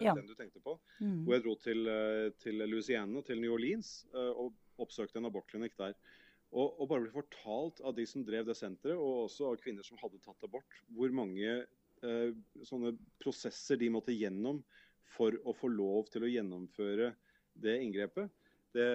ja. 0.03 0.11
den 0.11 0.27
du 0.27 0.33
tenkte 0.35 0.59
på. 0.59 0.75
Mm. 0.99 1.21
Hvor 1.23 1.37
jeg 1.37 1.45
dro 1.45 1.55
til, 1.63 1.91
til 2.43 2.59
Louisiana, 2.67 3.23
til 3.23 3.39
New 3.39 3.55
Orleans, 3.55 4.01
og 4.11 4.51
oppsøkte 4.83 5.21
en 5.21 5.29
abortklinikk 5.29 5.77
der. 5.79 5.95
Og, 6.49 6.79
og, 6.79 6.85
bare 6.89 7.05
bli 7.05 7.13
fortalt 7.13 7.81
av 7.85 7.93
de 7.97 8.05
som 8.09 8.23
drev 8.25 8.47
det 8.47 8.57
senteret, 8.57 8.97
og 8.97 9.27
også 9.27 9.51
av 9.51 9.59
kvinner 9.61 9.85
som 9.85 9.99
hadde 10.01 10.21
tatt 10.23 10.47
abort, 10.47 10.79
hvor 10.97 11.13
mange 11.13 11.59
eh, 11.61 12.31
sånne 12.65 12.95
prosesser 13.21 13.77
de 13.77 13.91
måtte 13.93 14.15
gjennom 14.15 14.63
for 15.13 15.35
å 15.45 15.53
få 15.57 15.69
lov 15.69 16.09
til 16.13 16.25
å 16.25 16.31
gjennomføre 16.31 17.11
det 17.59 17.75
inngrepet. 17.83 18.33
Det, 18.73 18.89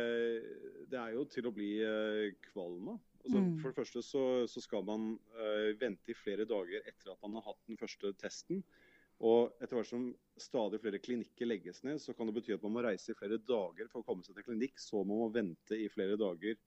det 0.90 0.98
er 0.98 1.14
jo 1.14 1.24
til 1.30 1.48
å 1.50 1.54
bli 1.54 1.70
eh, 1.82 2.34
kvalm 2.50 2.94
av. 2.94 3.00
Altså, 3.24 3.40
mm. 3.40 3.52
For 3.62 3.70
det 3.70 3.78
første 3.78 4.02
så, 4.04 4.24
så 4.50 4.62
skal 4.62 4.84
man 4.86 5.14
eh, 5.38 5.70
vente 5.80 6.12
i 6.12 6.18
flere 6.18 6.46
dager 6.48 6.82
etter 6.84 7.14
at 7.14 7.22
man 7.22 7.38
har 7.38 7.48
hatt 7.48 7.62
den 7.70 7.78
første 7.80 8.12
testen. 8.20 8.60
Og 9.24 9.54
etter 9.62 9.78
hvert 9.78 9.88
som 9.88 10.08
stadig 10.42 10.80
flere 10.82 11.00
klinikker 11.02 11.48
legges 11.48 11.84
ned, 11.86 12.00
så 12.02 12.12
kan 12.16 12.28
det 12.28 12.34
bety 12.36 12.54
at 12.56 12.64
man 12.66 12.74
må 12.74 12.82
reise 12.84 13.14
i 13.14 13.18
flere 13.18 13.38
dager 13.38 13.88
for 13.90 14.02
å 14.02 14.06
komme 14.06 14.26
seg 14.26 14.36
til 14.36 14.46
klinikk. 14.50 14.78
Så 14.82 15.04
må 15.06 15.22
man 15.22 15.34
vente 15.34 15.78
i 15.78 15.86
flere 15.92 16.18
dager 16.20 16.58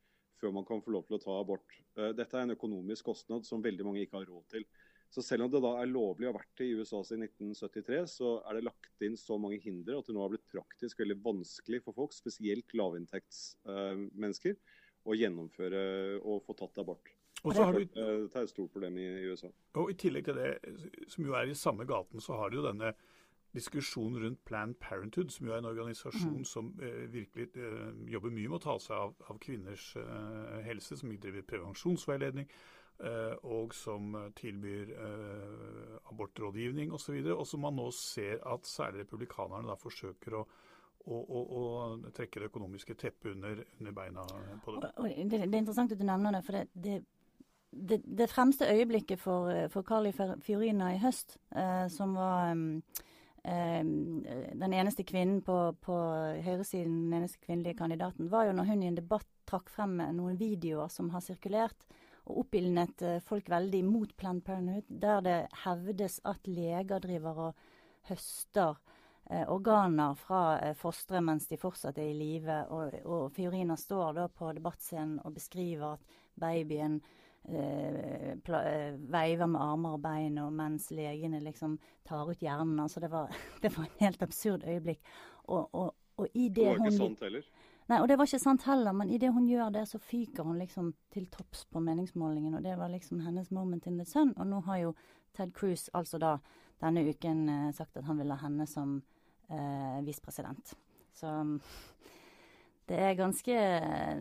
før 0.41 0.53
man 0.55 0.65
kan 0.67 0.81
få 0.83 0.93
lov 0.93 1.07
til 1.07 1.17
å 1.17 1.21
ta 1.23 1.39
abort. 1.39 1.79
Eh, 1.97 2.13
dette 2.17 2.37
er 2.37 2.45
en 2.45 2.55
økonomisk 2.55 3.09
kostnad 3.09 3.47
som 3.47 3.63
veldig 3.63 3.87
mange 3.87 4.03
ikke 4.05 4.19
har 4.19 4.29
råd 4.29 4.45
til. 4.53 4.67
Så 5.13 5.23
selv 5.23 5.45
om 5.45 5.51
det 5.51 5.61
da 5.63 5.71
er 5.79 5.87
lovlig 5.89 6.27
å 6.27 6.33
ha 6.33 6.37
vært 6.39 6.59
det 6.59 6.67
i 6.67 6.73
USA 6.75 6.99
siden 7.05 7.23
1973, 7.29 8.01
så 8.11 8.33
er 8.43 8.57
det 8.57 8.65
lagt 8.67 9.05
inn 9.07 9.15
så 9.19 9.37
mange 9.39 9.59
hindre 9.63 10.01
at 10.01 10.09
det 10.09 10.15
nå 10.15 10.23
har 10.23 10.33
blitt 10.33 10.49
praktisk 10.51 10.99
veldig 10.99 11.19
vanskelig 11.23 11.79
for 11.85 11.95
folk, 11.95 12.15
spesielt 12.15 12.75
lavinntektsmennesker, 12.75 14.57
å 15.07 15.15
gjennomføre 15.15 15.83
og 16.19 16.43
få 16.43 16.57
tatt 16.59 16.83
abort. 16.83 17.13
Og 17.45 17.53
så 17.53 17.67
har 17.69 17.77
du, 17.77 17.85
det 17.85 18.33
er 18.33 18.41
et 18.41 18.51
stort 18.51 18.73
problem 18.73 18.97
i, 18.99 19.05
USA. 19.29 19.49
Og 19.79 19.93
I 19.93 19.95
tillegg 19.99 20.25
til 20.27 20.39
det, 20.41 20.49
som 21.13 21.23
jo 21.23 21.37
er 21.37 21.47
i 21.47 21.55
samme 21.55 21.85
gaten, 21.87 22.19
så 22.23 22.35
har 22.41 22.51
du 22.51 22.59
jo 22.59 22.65
denne 22.65 22.91
diskusjon 23.57 24.17
rundt 24.21 24.43
Planned 24.45 24.77
Parenthood, 24.83 25.33
som 25.33 25.47
jo 25.47 25.53
er 25.55 25.61
en 25.61 25.69
organisasjon 25.71 26.39
mm. 26.41 26.47
som 26.47 26.71
eh, 26.83 27.03
virkelig 27.13 27.49
eh, 27.57 27.91
jobber 28.13 28.33
mye 28.33 28.51
med 28.51 28.59
å 28.59 28.63
ta 28.67 28.77
seg 28.81 28.97
av, 28.97 29.15
av 29.31 29.41
kvinners 29.43 29.89
eh, 29.99 30.57
helse, 30.67 30.97
som 30.99 31.13
driver 31.17 31.45
prevensjonsveiledning, 31.49 32.47
eh, 33.01 33.35
og 33.49 33.75
som 33.77 34.15
tilbyr 34.37 34.93
eh, 34.93 35.97
abortrådgivning 36.13 36.93
osv. 36.95 37.19
Og, 37.25 37.33
og 37.39 37.45
som 37.49 37.65
man 37.65 37.77
nå 37.79 37.89
ser 37.95 38.41
at 38.45 38.69
særlig 38.69 39.05
republikanerne 39.05 39.69
da 39.71 39.77
forsøker 39.81 40.41
å 40.41 40.47
og, 41.07 41.29
og, 41.31 41.51
og, 41.55 42.07
trekke 42.15 42.41
det 42.41 42.49
økonomiske 42.49 42.95
teppet 42.99 43.31
under, 43.31 43.61
under, 43.79 43.93
beina 43.95 44.25
på 44.65 44.73
det. 44.75 44.89
Det, 44.97 45.29
det, 45.29 45.39
er 45.45 45.61
interessant 45.61 45.93
at 45.95 46.01
du 46.01 46.03
nevner 46.03 46.35
det. 46.35 46.41
for 46.43 46.57
det, 46.73 46.95
det, 47.71 48.01
det 48.03 48.29
fremste 48.29 48.67
øyeblikket 48.67 49.19
for, 49.19 49.51
for 49.71 49.87
Carly 49.87 50.11
Fiorina 50.43 50.93
i 50.95 51.01
høst, 51.01 51.37
eh, 51.55 51.87
som 51.93 52.15
var 52.17 52.51
um, 52.51 52.81
den 53.47 54.73
eneste 54.75 55.05
kvinnen 55.07 55.39
på, 55.45 55.55
på 55.79 55.95
høyresiden, 56.43 56.97
den 57.05 57.21
eneste 57.21 57.39
kvinnelige 57.45 57.77
kandidaten, 57.79 58.27
var 58.27 58.49
jo 58.49 58.55
når 58.57 58.67
hun 58.67 58.83
i 58.83 58.89
en 58.89 58.97
debatt 58.99 59.29
trakk 59.47 59.71
frem 59.71 59.93
noen 60.17 60.35
videoer 60.35 60.91
som 60.91 61.13
har 61.13 61.23
sirkulert 61.23 61.87
og 62.27 62.43
oppildnet 62.43 63.01
eh, 63.01 63.19
folk 63.23 63.49
veldig 63.49 63.83
mot 63.87 64.13
Planned 64.17 64.43
Parenthood, 64.45 64.87
der 64.87 65.23
det 65.23 65.37
hevdes 65.63 66.19
at 66.27 66.47
leger 66.47 67.01
driver 67.03 67.43
og 67.47 67.61
høster 68.09 68.75
eh, 69.29 69.45
organer 69.47 70.17
fra 70.19 70.41
eh, 70.59 70.75
fostre 70.77 71.21
mens 71.23 71.47
de 71.47 71.59
fortsatt 71.59 71.99
er 72.01 72.11
i 72.11 72.17
live. 72.17 72.59
Og, 72.75 72.97
og 73.05 73.29
Fiorina 73.35 73.77
står 73.79 74.19
da 74.19 74.27
på 74.27 74.51
debattscenen 74.57 75.21
og 75.23 75.37
beskriver 75.37 75.95
at 75.95 76.19
babyen 76.37 76.99
veiver 77.47 79.47
med 79.47 79.61
armer 79.61 79.93
og 79.95 80.01
bein, 80.03 80.35
og 80.43 80.51
mens 80.53 80.89
legene 80.91 81.39
liksom 81.39 81.77
tar 82.07 82.27
ut 82.27 82.43
hjernen. 82.43 82.79
Altså 82.83 82.99
det 82.99 83.11
var, 83.11 83.31
det 83.63 83.71
var 83.77 83.87
en 83.87 84.01
helt 84.01 84.21
absurd 84.21 84.67
øyeblikk. 84.67 84.99
Og, 85.45 85.69
og, 85.73 85.95
og 86.17 86.27
i 86.33 86.49
det, 86.49 86.55
det 86.55 86.67
var 86.67 86.73
ikke 86.73 86.91
hun, 86.91 86.97
sant 86.97 87.23
heller? 87.23 87.47
Nei, 87.87 88.01
og 88.03 88.09
det 88.09 88.17
var 88.19 88.27
ikke 88.27 88.43
sant 88.43 88.65
heller, 88.67 88.91
men 88.91 89.11
idet 89.15 89.31
hun 89.31 89.47
gjør 89.47 89.69
det, 89.71 89.85
så 89.87 89.99
fyker 90.03 90.43
hun 90.43 90.59
liksom 90.59 90.91
til 91.13 91.29
topps 91.31 91.63
på 91.71 91.79
meningsmålingen. 91.79 92.57
Og 92.59 92.63
det 92.63 92.75
var 92.77 92.91
liksom 92.91 93.23
hennes 93.23 93.51
moment 93.51 93.87
in 93.87 93.97
the 93.97 94.05
sun. 94.05 94.33
Og 94.35 94.47
nå 94.47 94.59
har 94.67 94.81
jo 94.81 94.93
Ted 95.37 95.53
Cruz 95.55 95.87
altså 95.93 96.19
da 96.19 96.35
denne 96.81 97.05
uken 97.07 97.47
eh, 97.49 97.71
sagt 97.73 97.97
at 97.97 98.05
han 98.05 98.19
vil 98.19 98.33
ha 98.33 98.41
henne 98.43 98.67
som 98.67 98.99
eh, 99.49 100.03
visepresident. 100.05 100.75
Så 101.15 101.31
det 102.89 102.99
er 102.99 103.17
ganske 103.17 103.55
eh, 103.55 104.19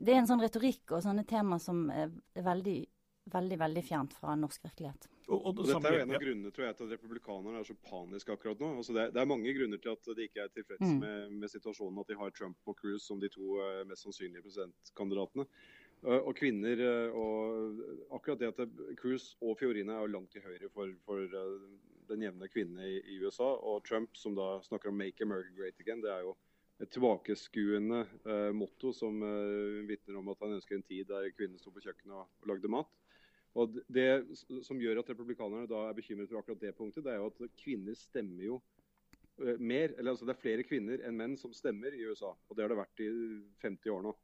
det 0.00 0.14
er 0.14 0.22
en 0.22 0.28
sånn 0.30 0.42
retorikk 0.42 0.96
og 0.96 1.04
sånne 1.04 1.26
tema 1.28 1.58
som 1.60 1.88
er 1.92 2.12
veldig, 2.40 2.78
veldig 3.32 3.58
veldig 3.60 3.82
fjernt 3.84 4.14
fra 4.16 4.36
norsk 4.38 4.64
virkelighet. 4.64 5.08
Og, 5.30 5.44
og, 5.46 5.50
det 5.58 5.66
Dette 5.68 5.90
er 5.90 5.94
jo 5.94 6.04
en 6.04 6.14
av 6.16 6.22
grunnene 6.24 6.52
tror 6.54 6.66
jeg, 6.66 6.76
til 6.78 6.88
at 6.88 6.94
republikanerne 6.96 7.60
er 7.60 7.66
så 7.68 7.76
paniske 7.86 8.34
akkurat 8.34 8.62
nå. 8.62 8.70
Altså 8.80 8.96
det, 8.96 9.04
det, 9.14 9.20
er 9.22 9.28
mange 9.30 9.52
grunner 9.54 9.82
til 9.82 9.92
at 9.92 10.08
de 10.16 10.26
ikke 10.26 10.46
er 10.46 10.54
tilfreds 10.54 10.88
mm. 10.88 10.96
med, 11.04 11.36
med, 11.36 11.52
situasjonen. 11.52 12.00
At 12.02 12.10
de 12.10 12.18
har 12.18 12.34
Trump 12.34 12.72
og 12.72 12.80
Cruz 12.80 13.06
som 13.06 13.20
de 13.22 13.30
to 13.30 13.60
uh, 13.60 13.84
mest 13.86 14.08
sannsynlige 14.08 14.42
presidentkandidatene. 14.48 15.46
Uh, 16.00 16.18
og 16.18 16.32
kvinner 16.40 16.82
uh, 16.82 17.20
og 17.20 18.18
akkurat 18.18 18.42
det 18.42 18.50
at 18.56 18.76
Cruz 18.98 19.34
og 19.38 19.58
Fiorina 19.60 19.98
er 19.98 20.08
jo 20.08 20.14
langt 20.16 20.34
til 20.34 20.42
høyre 20.48 20.72
for, 20.74 20.90
for 21.06 21.38
den 22.10 22.26
jevne 22.26 22.50
kvinne 22.50 22.88
i, 22.88 22.98
i, 23.14 23.20
USA. 23.22 23.52
Og 23.70 23.84
Trump, 23.86 24.16
som 24.18 24.34
da 24.34 24.56
snakker 24.66 24.90
om 24.90 24.98
'make 24.98 25.22
America 25.22 25.54
great 25.54 25.78
again', 25.78 26.02
det 26.02 26.10
er 26.10 26.24
jo 26.26 26.34
et 26.80 26.90
tilbakeskuende 26.94 28.00
eh, 28.24 28.50
motto 28.56 28.92
som 28.96 29.20
eh, 29.24 29.80
vitner 29.88 30.16
om 30.20 30.30
at 30.32 30.40
han 30.44 30.56
ønsker 30.56 30.78
en 30.78 30.86
tid 30.86 31.08
der 31.10 31.28
kvinner 31.36 31.60
sto 31.60 31.72
på 31.74 31.82
kjøkkenet 31.84 32.16
og, 32.16 32.30
og 32.40 32.50
lagde 32.52 32.72
mat. 32.72 32.90
Og 33.58 33.80
Det 33.90 34.06
som 34.62 34.78
gjør 34.80 35.02
at 35.02 35.10
republikanerne 35.10 35.68
da 35.70 35.88
er 35.88 35.96
bekymret 35.96 36.30
for 36.30 36.38
akkurat 36.40 36.62
det 36.62 36.76
punktet, 36.78 37.04
det 37.04 37.12
er 37.12 37.18
jo 37.18 37.32
at 37.32 37.56
kvinner 37.58 37.98
stemmer 37.98 38.46
jo 38.46 38.60
eh, 39.42 39.58
mer. 39.58 39.96
eller 39.98 40.14
altså 40.14 40.28
Det 40.28 40.36
er 40.36 40.42
flere 40.44 40.66
kvinner 40.66 41.04
enn 41.04 41.18
menn 41.18 41.36
som 41.40 41.54
stemmer 41.56 41.96
i 41.96 42.04
USA. 42.06 42.32
Og 42.48 42.56
det 42.56 42.64
har 42.64 42.72
det 42.72 42.80
vært 42.80 43.04
i 43.04 43.10
50 43.66 43.96
år 43.96 44.06
nå. 44.06 44.14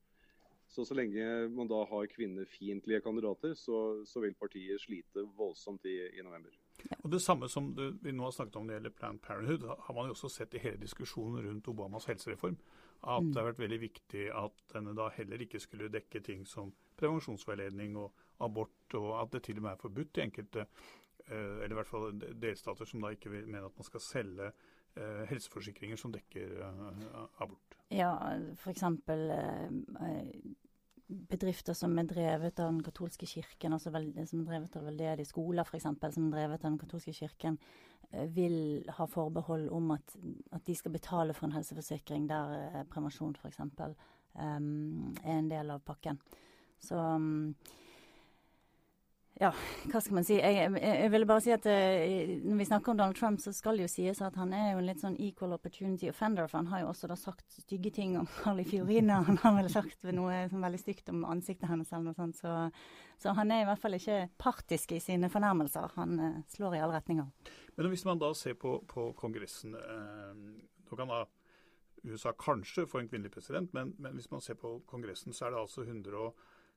Så 0.68 0.84
så 0.84 0.94
lenge 0.98 1.48
man 1.54 1.68
da 1.70 1.78
har 1.88 2.08
kvinnefiendtlige 2.10 3.00
kandidater, 3.00 3.54
så, 3.54 4.02
så, 4.04 4.20
vil 4.20 4.34
partiet 4.34 4.80
slite 4.82 5.22
voldsomt 5.38 5.84
i, 5.86 5.94
i 6.18 6.24
november. 6.24 6.56
Og 7.02 7.12
Det 7.12 7.22
samme 7.22 7.48
som 7.48 7.70
du, 7.74 7.84
vi 8.02 8.12
nå 8.12 8.26
har 8.26 8.34
snakket 8.34 8.56
om 8.56 8.66
når 8.66 8.72
det 8.72 8.78
gjelder 8.80 8.96
Planned 8.98 9.22
Parenthood, 9.22 9.68
har 9.86 9.94
man 9.94 10.10
jo 10.10 10.16
også 10.16 10.28
sett 10.28 10.54
i 10.54 10.62
hele 10.62 10.82
diskusjonen 10.82 11.46
rundt 11.46 11.68
Obamas 11.68 12.08
helsereform. 12.10 12.58
At 13.02 13.22
mm. 13.22 13.32
det 13.32 13.40
har 13.40 13.50
vært 13.50 13.62
veldig 13.62 13.80
viktig 13.80 14.28
at 14.34 14.62
denne 14.72 14.94
da 14.96 15.08
heller 15.14 15.42
ikke 15.42 15.62
skulle 15.62 15.92
dekke 15.92 16.20
ting 16.26 16.46
som 16.48 16.72
prevensjonsveiledning 16.98 17.96
og 18.00 18.24
abort, 18.42 18.96
og 18.98 19.10
at 19.20 19.32
det 19.32 19.44
til 19.46 19.60
og 19.60 19.66
med 19.66 19.74
er 19.76 19.82
forbudt 19.82 20.18
i 20.18 20.24
enkelte, 20.26 20.66
eh, 21.28 21.58
eller 21.62 21.74
i 21.76 21.78
hvert 21.78 21.92
fall 21.92 22.16
delstater 22.18 22.88
som 22.88 23.04
da 23.04 23.12
ikke 23.14 23.32
vil 23.32 23.46
mene 23.46 23.68
at 23.68 23.78
man 23.78 23.88
skal 23.88 24.02
selge 24.02 24.50
helseforsikringer 25.30 25.98
som 26.00 26.12
dekker 26.14 26.60
eh, 26.66 27.18
abort. 27.44 27.78
Ja, 27.92 28.12
f.eks 28.56 28.82
bedrifter 31.06 31.74
som 31.76 31.94
er 32.00 32.08
drevet 32.10 32.60
av 32.60 32.72
den 32.72 32.82
katolske 32.84 33.26
kirken, 33.30 33.74
altså 33.76 33.92
som 33.92 34.40
er 34.40 34.48
drevet 34.48 34.78
av 34.78 34.88
veldedige 34.88 35.28
skoler 35.28 35.66
f.eks., 35.66 35.86
som 35.86 36.26
er 36.26 36.34
drevet 36.34 36.64
av 36.64 36.72
den 36.72 36.80
katolske 36.80 37.14
kirken, 37.14 37.58
eh, 38.10 38.26
vil 38.34 38.82
ha 38.96 39.06
forbehold 39.10 39.68
om 39.74 39.92
at, 39.94 40.16
at 40.52 40.66
de 40.66 40.74
skal 40.74 40.94
betale 40.96 41.36
for 41.36 41.46
en 41.46 41.54
helseforsikring 41.54 42.26
der 42.30 42.56
eh, 42.58 42.82
prevensjon 42.90 43.36
f.eks. 43.38 43.62
Um, 44.36 45.14
er 45.24 45.38
en 45.38 45.48
del 45.48 45.70
av 45.72 45.84
pakken. 45.86 46.18
Så 46.82 46.98
um, 46.98 47.54
ja, 49.36 49.50
hva 49.90 50.00
skal 50.00 50.16
man 50.16 50.24
si. 50.24 50.38
Jeg, 50.40 50.54
jeg, 50.56 50.80
jeg 50.80 51.10
ville 51.12 51.26
bare 51.28 51.42
si 51.44 51.52
at 51.52 51.66
uh, 51.68 52.30
når 52.40 52.60
vi 52.62 52.66
snakker 52.70 52.92
om 52.92 53.00
Donald 53.00 53.18
Trump, 53.18 53.40
så 53.44 53.52
skal 53.52 53.76
det 53.76 53.84
jo 53.84 53.90
sies 53.92 54.22
at 54.24 54.38
han 54.40 54.54
er 54.56 54.70
jo 54.70 54.78
en 54.80 54.88
litt 54.88 55.02
sånn 55.02 55.18
equal 55.20 55.52
opportunity 55.52 56.08
offender. 56.08 56.48
For 56.48 56.62
han 56.62 56.70
har 56.70 56.82
jo 56.82 56.88
også 56.94 57.10
da 57.10 57.18
sagt 57.20 57.58
stygge 57.60 57.92
ting 57.98 58.16
om 58.16 58.28
Carly 58.40 58.64
Fiorina. 58.64 59.20
Han 59.28 59.40
har 59.42 59.58
vel 59.58 59.68
sagt 59.72 60.08
noe 60.16 60.46
sånn 60.48 60.64
veldig 60.64 60.80
stygt 60.80 61.12
om 61.12 61.26
ansiktet 61.28 61.68
hennes 61.68 61.92
eller 61.92 62.08
noe 62.08 62.16
sånt. 62.16 62.40
Så, 62.40 62.54
så, 63.20 63.36
han 63.36 63.52
er 63.52 63.66
i 63.66 63.68
hvert 63.68 63.84
fall 63.84 63.98
ikke 63.98 64.22
partisk 64.40 64.96
i 64.96 65.02
sine 65.04 65.28
fornærmelser. 65.32 65.92
Han 66.00 66.16
uh, 66.22 66.40
slår 66.56 66.78
i 66.78 66.82
alle 66.86 66.96
retninger. 66.96 67.52
Men 67.76 67.92
hvis 67.92 68.08
man 68.08 68.22
da 68.22 68.32
ser 68.32 68.56
på, 68.56 68.78
på 68.88 69.10
Kongressen 69.20 69.76
uh, 69.76 70.32
Nå 70.86 70.96
kan 70.96 71.10
da 71.10 71.24
USA 72.06 72.30
kanskje 72.38 72.84
få 72.86 73.00
en 73.02 73.08
kvinnelig 73.10 73.34
president, 73.34 73.72
men, 73.74 73.90
men 73.98 74.14
hvis 74.14 74.30
man 74.30 74.40
ser 74.40 74.54
på 74.54 74.78
Kongressen, 74.86 75.34
så 75.34 75.48
er 75.48 75.56
det 75.56 75.64
altså 75.64 75.82
100 75.82 76.30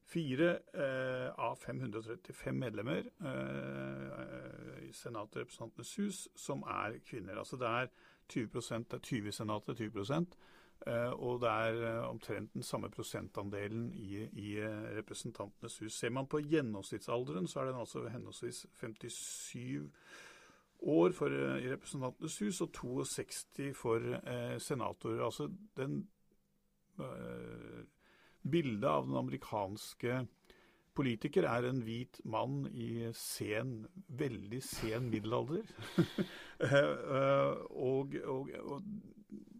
Fire 0.09 0.59
eh, 0.73 1.29
av 1.37 1.55
535 1.61 2.55
medlemmer 2.57 3.03
eh, 3.21 4.87
i 4.87 4.93
Senatet 4.93 5.51
hus 5.97 6.23
som 6.35 6.63
er 6.65 6.97
kvinner. 7.05 7.37
Altså 7.37 7.59
det 7.61 7.67
er 7.67 7.91
20 8.29 8.47
det 8.89 8.97
er 8.97 9.03
20 9.03 9.27
i 9.27 9.31
Senatet, 9.31 9.77
20 9.77 10.25
eh, 10.87 11.11
og 11.13 11.41
det 11.41 11.49
er 11.49 11.83
eh, 11.91 12.09
omtrent 12.09 12.53
den 12.53 12.63
samme 12.63 12.89
prosentandelen 12.89 13.91
i, 13.93 14.25
i 14.33 14.55
eh, 14.57 14.97
Representantenes 14.97 15.77
hus. 15.79 15.93
Ser 15.93 16.09
man 16.09 16.27
på 16.27 16.41
gjennomsnittsalderen, 16.41 17.47
så 17.47 17.59
er 17.59 17.65
den 17.65 17.79
altså 17.79 18.07
henholdsvis 18.07 18.65
57 18.79 19.89
år 20.79 21.11
for, 21.11 21.27
eh, 21.27 21.65
i 21.65 21.69
Representantenes 21.69 22.39
hus 22.39 22.61
og 22.61 22.73
62 22.73 23.77
for 23.77 24.01
senatorer. 24.57 25.25
Altså 25.25 25.51
den 25.77 26.07
bildet 28.51 28.89
av 28.89 29.07
den 29.07 29.17
amerikanske 29.19 30.23
politiker 30.99 31.47
er 31.47 31.69
en 31.69 31.81
hvit 31.85 32.19
mann 32.27 32.65
i 32.73 33.07
sen, 33.15 33.85
veldig 34.19 34.59
sen 34.65 35.07
middelalder. 35.13 35.69
og, 37.89 38.15
og, 38.25 38.53
og, 38.59 38.91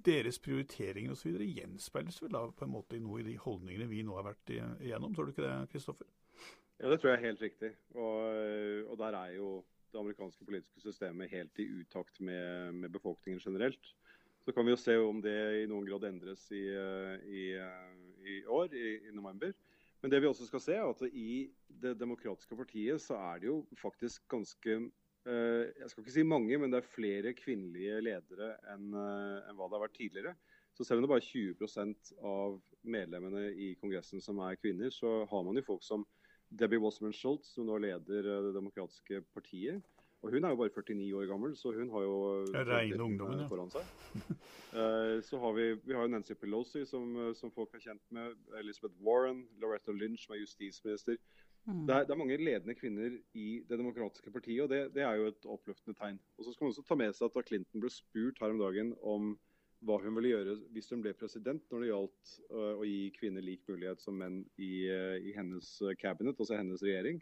deres 0.05 0.39
prioriteringer 0.41 1.13
osv. 1.13 1.37
gjenspeiles 1.43 2.21
vel 2.23 2.33
da 2.33 2.45
på 2.55 2.65
en 2.65 2.73
måte 2.73 2.97
i 2.97 3.03
noe 3.03 3.21
i 3.21 3.27
de 3.27 3.35
holdningene 3.39 3.89
vi 3.91 4.03
nå 4.03 4.15
har 4.17 4.29
vært 4.31 4.53
igjennom, 4.55 5.13
tror 5.13 5.27
du 5.27 5.33
ikke 5.35 5.45
det, 5.45 5.55
Kristoffer? 5.73 6.07
Ja, 6.79 6.87
det 6.87 7.01
tror 7.01 7.11
jeg 7.11 7.19
er 7.19 7.27
helt 7.27 7.43
riktig. 7.43 7.73
Og, 7.95 8.23
og 8.87 8.95
der 9.01 9.17
er 9.19 9.35
jo 9.35 9.49
det 9.91 9.99
amerikanske 9.99 10.45
politiske 10.45 10.81
systemet 10.83 11.31
helt 11.33 11.59
i 11.59 11.67
utakt 11.81 12.19
med, 12.21 12.71
med, 12.73 12.89
befolkningen 12.93 13.41
generelt. 13.43 13.95
Så 14.49 14.53
kan 14.57 14.65
vi 14.65 14.71
jo 14.73 14.81
se 14.81 14.95
om 14.97 15.19
det 15.21 15.33
i 15.61 15.65
noen 15.69 15.85
grad 15.85 16.07
endres 16.07 16.47
i, 16.57 16.63
i, 16.65 17.41
i 18.25 18.37
år, 18.49 18.71
i, 18.73 18.95
i, 19.05 19.11
november. 19.13 19.51
Men 20.01 20.09
det 20.09 20.23
vi 20.23 20.25
også 20.25 20.47
skal 20.47 20.63
se 20.63 20.73
er 20.73 20.87
at 20.89 21.03
i 21.05 21.51
Det 21.69 21.91
demokratiske 21.99 22.57
partiet 22.57 23.03
så 23.03 23.19
er 23.27 23.43
det 23.43 23.45
jo 23.51 23.59
faktisk 23.77 24.25
ganske 24.33 24.73
eh, 24.73 25.69
Jeg 25.69 25.91
skal 25.91 26.01
ikke 26.01 26.15
si 26.15 26.25
mange, 26.25 26.57
men 26.57 26.73
det 26.73 26.79
er 26.79 26.89
flere 26.95 27.35
kvinnelige 27.37 27.99
ledere 28.07 28.55
enn, 28.73 28.89
eh, 28.89 29.51
enn 29.51 29.59
hva 29.59 29.69
det 29.69 29.77
har 29.77 29.85
vært 29.85 29.97
tidligere. 29.99 30.33
Så 30.73 30.87
selv 30.87 30.97
om 30.97 31.05
det 31.05 31.13
bare 31.13 31.21
er 31.21 31.29
20% 31.29 32.11
av 32.33 32.57
medlemmene 32.89 33.51
i 33.53 33.75
Kongressen 33.77 34.25
som 34.25 34.41
er 34.47 34.57
kvinner, 34.57 34.89
så 34.89 35.27
har 35.29 35.45
man 35.45 35.61
jo 35.61 35.67
folk 35.69 35.85
som 35.85 36.09
Debbie 36.49 36.81
Wasserman 36.81 37.13
Schultz, 37.13 37.53
som 37.53 37.69
nå 37.69 37.77
leder 37.85 38.33
eh, 38.33 38.43
Det 38.49 38.57
demokratiske 38.57 39.21
partiet. 39.29 39.85
Og 40.19 40.33
Hun 40.33 40.43
er 40.43 40.51
jo 40.51 40.59
bare 40.59 40.69
49 40.75 41.15
år 41.15 41.27
gammel, 41.29 41.53
så 41.55 41.71
hun 41.71 41.89
har 41.93 42.01
jo 42.03 42.15
Reine 42.51 43.03
ungdommen, 43.03 43.39
ja. 43.39 43.47
foran 43.47 43.69
seg. 43.71 43.85
uh, 44.75 45.19
så 45.29 45.39
har 45.39 45.53
vi, 45.55 45.67
vi 45.85 45.95
har 45.95 46.03
jo 46.03 46.11
Nancy 46.11 46.35
Pelosi, 46.35 46.83
som, 46.85 47.13
som, 47.39 47.53
folk 47.55 47.73
er 47.73 47.85
kjent 47.85 48.03
med. 48.11 48.35
Elizabeth 48.59 48.99
Warren, 49.05 49.45
Loretta 49.61 49.95
Lynch, 49.95 50.25
som 50.25 50.35
er 50.35 50.43
justisminister. 50.43 51.15
Mm. 51.65 51.85
Det, 51.87 51.95
er, 51.95 52.03
det, 52.03 52.11
er, 52.11 52.19
mange 52.19 52.37
ledende 52.37 52.75
kvinner 52.75 53.15
i 53.33 53.47
Det 53.69 53.77
demokratiske 53.77 54.31
partiet, 54.31 54.63
og 54.63 54.69
det, 54.69 54.93
det 54.95 55.03
er 55.05 55.19
jo 55.19 55.29
et 55.31 55.45
oppløftende 55.45 55.97
tegn. 55.99 56.19
Og 56.37 56.45
så 56.45 56.53
skal 56.53 56.65
man 56.65 56.73
også 56.73 56.85
ta 56.87 56.97
med 56.99 57.15
seg 57.15 57.29
at 57.29 57.37
Da 57.37 57.45
Clinton 57.45 57.83
ble 57.83 57.91
spurt 57.93 58.41
her 58.41 58.55
om 58.55 58.61
dagen 58.61 58.93
om 59.01 59.33
hva 59.87 59.95
hun 60.03 60.17
ville 60.17 60.33
gjøre 60.33 60.57
hvis 60.75 60.89
hun 60.91 61.03
ble 61.05 61.13
president 61.15 61.63
når 61.71 61.83
det 61.83 61.91
gjaldt 61.91 62.31
uh, 62.51 62.73
å 62.75 62.83
gi 62.83 63.03
kvinner 63.15 63.45
lik 63.45 63.61
mulighet 63.69 64.01
som 64.03 64.17
menn 64.19 64.41
i, 64.59 64.89
uh, 64.91 65.15
i, 65.15 65.31
hennes 65.35 65.69
cabinet, 66.01 66.35
altså 66.35 66.57
hennes 66.59 66.83
regjering. 66.83 67.21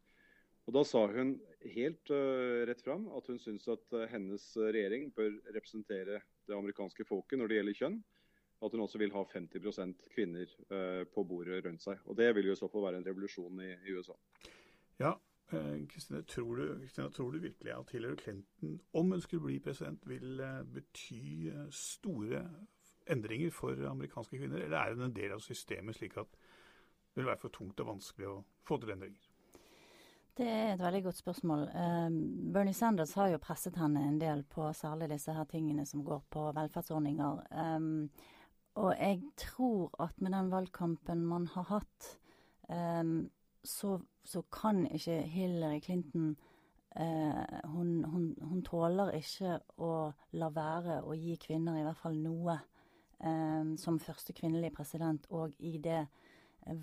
Og 0.67 0.75
Da 0.75 0.83
sa 0.83 1.05
hun 1.07 1.37
helt 1.63 2.11
uh, 2.11 2.65
rett 2.67 2.83
fram 2.83 3.07
at 3.15 3.29
hun 3.31 3.39
syns 3.39 3.67
at 3.71 3.97
hennes 4.11 4.45
regjering 4.59 5.09
bør 5.15 5.31
representere 5.55 6.19
det 6.47 6.55
amerikanske 6.55 7.07
folket 7.07 7.39
når 7.39 7.51
det 7.51 7.59
gjelder 7.59 7.79
kjønn. 7.81 7.97
At 8.57 8.73
hun 8.73 8.83
også 8.83 8.99
vil 8.99 9.13
ha 9.13 9.21
50% 9.21 10.07
kvinner 10.15 10.49
på 11.13 11.23
bordet 11.29 11.59
rundt 11.61 11.83
seg. 11.83 11.99
Og 12.09 12.17
Det 12.17 12.31
vil 12.33 12.47
jo 12.49 12.55
så 12.57 12.65
fall 12.73 12.87
være 12.87 12.97
en 13.03 13.05
revolusjon 13.05 13.59
i, 13.61 13.67
i 13.85 13.93
USA. 13.93 14.15
Ja, 14.97 15.11
Kristine, 15.89 16.21
tror, 16.23 16.57
tror, 17.13 17.31
du 17.31 17.39
virkelig 17.39 17.71
at 17.71 17.89
Hillary 17.91 18.15
Clinton, 18.15 18.81
om 18.93 19.11
hun 19.11 19.21
skulle 19.21 19.43
bli 19.43 19.59
president, 19.59 20.09
vil 20.09 20.39
eh, 20.39 20.63
bety 20.73 21.47
eh, 21.47 21.69
store 21.71 22.49
endringer 23.07 23.51
for 23.51 23.71
amerikanske 23.89 24.37
kvinner? 24.37 24.57
Eller 24.57 24.77
er 24.77 24.93
hun 24.93 25.01
en 25.01 25.15
del 25.15 25.31
av 25.31 25.39
systemet, 25.39 25.95
slik 25.95 26.17
at 26.17 26.27
det 27.15 27.23
vil 27.23 27.25
være 27.25 27.39
for 27.41 27.55
tungt 27.55 27.79
og 27.79 27.87
vanskelig 27.93 28.27
å 28.27 28.41
få 28.67 28.77
til 28.81 28.91
endringer? 28.91 29.26
Det 30.37 30.45
er 30.45 30.73
et 30.75 30.81
veldig 30.81 30.99
godt 31.03 31.17
spørsmål. 31.17 31.63
Um, 31.73 32.53
Bernie 32.53 32.73
Sanders 32.73 33.13
har 33.17 33.31
jo 33.31 33.39
presset 33.41 33.77
henne 33.81 34.03
en 34.05 34.19
del 34.21 34.43
på 34.45 34.67
særlig 34.73 35.07
disse 35.09 35.33
her 35.33 35.47
tingene 35.49 35.85
som 35.85 36.03
går 36.05 36.19
på 36.29 36.43
velferdsordninger. 36.53 37.39
Um, 37.57 38.11
og 38.75 38.91
jeg 38.99 39.23
tror 39.37 40.03
at 40.03 40.21
med 40.21 40.31
den 40.31 40.51
valgkampen 40.51 41.25
man 41.25 41.47
har 41.55 41.65
hatt, 41.71 42.11
um, 42.69 43.31
så, 43.63 43.97
så, 44.23 44.43
kan 44.53 44.85
ikke 44.85 45.21
Hillary 45.21 45.79
Clinton 45.79 46.37
uh, 46.99 47.71
hun, 47.73 48.03
hun, 48.03 48.35
hun, 48.41 48.61
tåler 48.61 49.17
ikke 49.17 49.57
å 49.81 50.11
la 50.37 50.51
være 50.53 51.01
å 51.01 51.17
gi 51.17 51.33
kvinner 51.47 51.79
i 51.79 51.85
hvert 51.87 52.03
fall 52.03 52.21
noe 52.21 52.59
som 53.81 53.95
første 53.97 54.29
kvinnelige 54.37 54.75
president, 54.75 55.23
og 55.33 55.55
i 55.57 55.79
det 55.81 56.03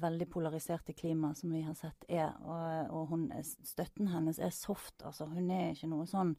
veldig 0.00 0.28
polariserte 0.32 0.94
klimaet 0.96 1.40
som 1.40 1.54
vi 1.54 1.62
har 1.66 1.76
sett 1.78 2.06
er. 2.08 2.34
Og, 2.42 2.92
og 2.94 3.08
hun, 3.12 3.30
støtten 3.44 4.12
hennes 4.12 4.38
er 4.38 4.54
soft. 4.54 5.02
altså 5.04 5.28
Hun 5.30 5.50
er 5.50 5.72
ikke 5.72 5.90
noe 5.92 6.06
sånn 6.10 6.34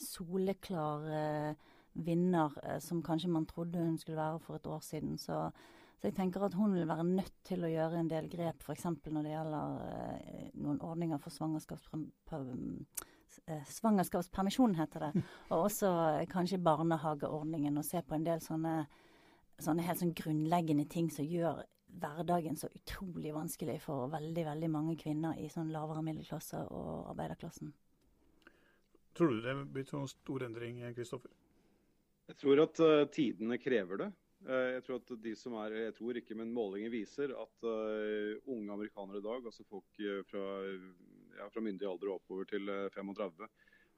soleklar 0.00 1.06
eh, 1.14 1.70
vinner 1.94 2.54
eh, 2.64 2.80
som 2.82 3.02
kanskje 3.06 3.30
man 3.30 3.46
trodde 3.50 3.82
hun 3.82 3.98
skulle 3.98 4.18
være 4.18 4.42
for 4.42 4.58
et 4.58 4.70
år 4.70 4.82
siden. 4.82 5.18
Så 5.18 5.48
så 6.04 6.10
jeg 6.10 6.18
tenker 6.18 6.42
at 6.44 6.52
hun 6.52 6.74
vil 6.76 6.84
være 6.84 7.04
nødt 7.08 7.32
til 7.48 7.62
å 7.64 7.68
gjøre 7.70 7.96
en 7.96 8.08
del 8.10 8.26
grep, 8.28 8.60
f.eks. 8.60 8.82
når 9.08 9.22
det 9.24 9.30
gjelder 9.30 9.76
eh, 9.88 10.50
noen 10.60 10.76
ordninger 10.84 11.16
for 11.16 11.32
eh, 11.32 13.62
svangerskapspermisjon, 13.72 14.74
heter 14.76 15.06
det. 15.06 15.22
Og 15.54 15.62
også 15.62 15.94
eh, 16.10 16.26
kanskje 16.28 16.60
barnehageordningen, 16.60 17.80
og 17.80 17.88
se 17.88 18.04
på 18.04 18.18
en 18.18 18.28
del 18.28 18.44
sånne, 18.44 18.74
sånne 19.64 19.86
helt 19.86 20.02
sånn 20.02 20.12
grunnleggende 20.18 20.84
ting 20.92 21.08
som 21.08 21.24
gjør 21.24 21.64
hverdagen 22.00 22.56
så 22.56 22.68
utrolig 22.74 23.34
vanskelig 23.34 23.78
for 23.84 24.08
veldig, 24.12 24.44
veldig 24.48 24.70
mange 24.70 24.96
kvinner 25.00 25.38
i 25.40 25.48
sånn 25.52 25.72
lavere 25.74 26.02
middelklasse 26.06 26.64
og 26.74 27.10
arbeiderklassen. 27.12 27.72
Tror 29.14 29.30
du 29.30 29.40
det 29.44 29.54
blir 29.70 29.94
en 29.94 30.10
stor 30.10 30.44
endring, 30.46 30.82
Kristoffer? 30.96 31.30
Jeg 32.30 32.38
tror 32.40 32.62
at 32.64 32.80
uh, 32.82 33.04
tidene 33.12 33.60
krever 33.60 34.00
det. 34.00 34.10
Eh, 34.44 34.70
jeg 34.74 34.82
tror 34.84 34.98
at 35.00 35.12
de 35.24 35.34
som 35.38 35.54
er, 35.62 35.76
jeg 35.86 35.94
tror 35.96 36.18
ikke, 36.18 36.36
men 36.36 36.52
målinger 36.56 36.92
viser 36.92 37.32
at 37.36 37.66
uh, 37.68 38.34
unge 38.50 38.74
amerikanere 38.74 39.20
i 39.20 39.24
dag, 39.24 39.46
altså 39.46 39.64
folk 39.68 40.02
fra, 40.28 40.44
ja, 41.38 41.48
fra 41.52 41.64
myndig 41.64 41.88
alder 41.88 42.10
og 42.10 42.18
oppover 42.18 42.48
til 42.50 42.68
35, 42.96 43.48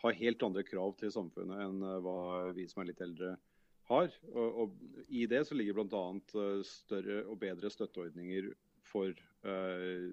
har 0.05 0.19
helt 0.21 0.45
andre 0.47 0.67
krav 0.67 0.95
til 1.01 1.15
samfunnet 1.15 1.65
enn 1.65 1.83
uh, 1.87 1.99
hva 2.05 2.19
vi 2.55 2.67
som 2.71 2.83
er 2.83 2.91
litt 2.93 3.05
eldre 3.07 3.37
har. 3.37 3.45
Og, 3.89 4.17
og 4.35 4.73
I 5.09 5.27
det 5.31 5.45
så 5.47 5.55
ligger 5.55 5.79
bl.a. 5.79 6.05
Uh, 6.35 6.63
større 6.67 7.23
og 7.27 7.39
bedre 7.43 7.71
støtteordninger 7.71 8.51
for 8.87 9.11
eh, 9.11 10.13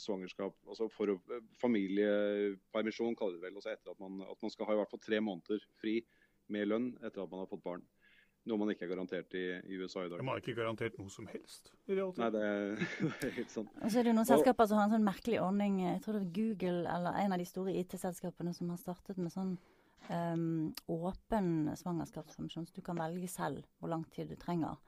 svangerskap, 0.00 0.54
altså 0.68 0.86
for 0.88 1.12
uh, 1.12 1.34
familiepermisjon, 1.60 3.16
kaller 3.16 3.36
vi 3.36 3.40
det 3.40 3.46
vel. 3.48 3.58
Altså 3.60 3.72
etter 3.74 3.92
at 3.92 4.00
man, 4.00 4.22
at 4.24 4.42
man 4.42 4.52
skal 4.54 4.68
ha 4.70 4.76
i 4.76 4.80
hvert 4.80 4.92
fall 4.92 5.02
tre 5.04 5.20
måneder 5.20 5.66
fri 5.80 5.98
med 6.50 6.70
lønn 6.70 6.92
etter 7.04 7.22
at 7.22 7.32
man 7.32 7.42
har 7.42 7.50
fått 7.50 7.64
barn. 7.64 7.84
Noe 8.48 8.56
man 8.56 8.70
ikke 8.72 8.86
er 8.86 8.94
garantert 8.94 9.34
i, 9.36 9.42
i 9.68 9.76
USA 9.76 10.06
i 10.06 10.08
dag. 10.08 10.22
Man 10.24 10.38
er 10.38 10.40
ikke 10.40 10.56
garantert 10.56 10.96
noe 10.96 11.12
som 11.12 11.26
helst? 11.28 11.74
i 11.84 11.92
realiteten. 11.92 12.22
Nei, 12.24 12.30
det 12.32 12.46
er, 12.46 13.10
det 13.20 13.28
er 13.28 13.34
helt 13.36 13.52
sant. 13.52 13.74
Og 13.76 13.92
så 13.92 14.00
er 14.00 14.08
det 14.08 14.14
noen 14.14 14.24
og, 14.24 14.30
selskaper 14.30 14.70
som 14.70 14.80
har 14.80 14.88
en 14.88 14.94
sånn 14.96 15.04
merkelig 15.04 15.42
ordning. 15.44 15.76
Jeg 15.84 16.00
tror 16.06 16.16
det 16.16 16.22
er 16.24 16.32
Google 16.38 16.94
eller 16.94 17.20
en 17.20 17.36
av 17.36 17.42
de 17.42 17.48
store 17.50 17.76
IT-selskapene 17.82 18.56
som 18.56 18.72
har 18.72 18.80
startet 18.80 19.20
med 19.20 19.34
sånn 19.34 19.58
um, 20.08 20.70
åpen 20.86 21.70
svangerskapspermisjon, 21.76 22.66
så 22.66 22.76
du 22.76 22.82
kan 22.86 22.98
velge 22.98 23.28
selv 23.28 23.66
hvor 23.78 23.92
lang 23.92 24.04
tid 24.14 24.32
du 24.32 24.38
trenger. 24.40 24.78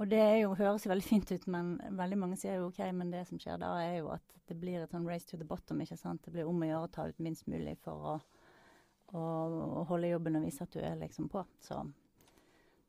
Og 0.00 0.08
det 0.08 0.22
jo, 0.40 0.54
høres 0.56 0.86
jo 0.86 0.92
veldig 0.92 1.04
fint 1.04 1.32
ut, 1.34 1.46
men 1.52 1.74
veldig 1.98 2.18
mange 2.18 2.38
sier 2.40 2.56
jo 2.56 2.70
OK, 2.70 2.80
men 2.96 3.10
det 3.12 3.26
som 3.28 3.40
skjer 3.40 3.60
da, 3.60 3.74
er 3.84 3.98
jo 4.00 4.12
at 4.14 4.38
det 4.48 4.56
blir 4.60 4.80
et 4.80 4.92
sånn 4.92 5.08
race 5.08 5.28
to 5.28 5.38
the 5.40 5.48
bottom. 5.48 5.82
ikke 5.84 5.98
sant? 6.00 6.22
Det 6.24 6.32
blir 6.32 6.48
om 6.48 6.62
å 6.62 6.68
gjøre 6.68 6.88
å 6.88 6.92
ta 6.92 7.08
ut 7.08 7.20
minst 7.22 7.48
mulig 7.50 7.76
for 7.84 8.14
å, 8.14 8.14
å, 9.12 9.24
å 9.82 9.84
holde 9.90 10.14
jobben 10.14 10.40
og 10.40 10.46
vise 10.46 10.64
at 10.64 10.72
du 10.72 10.80
er 10.80 10.96
liksom 11.00 11.28
på. 11.32 11.44
Så 11.60 11.82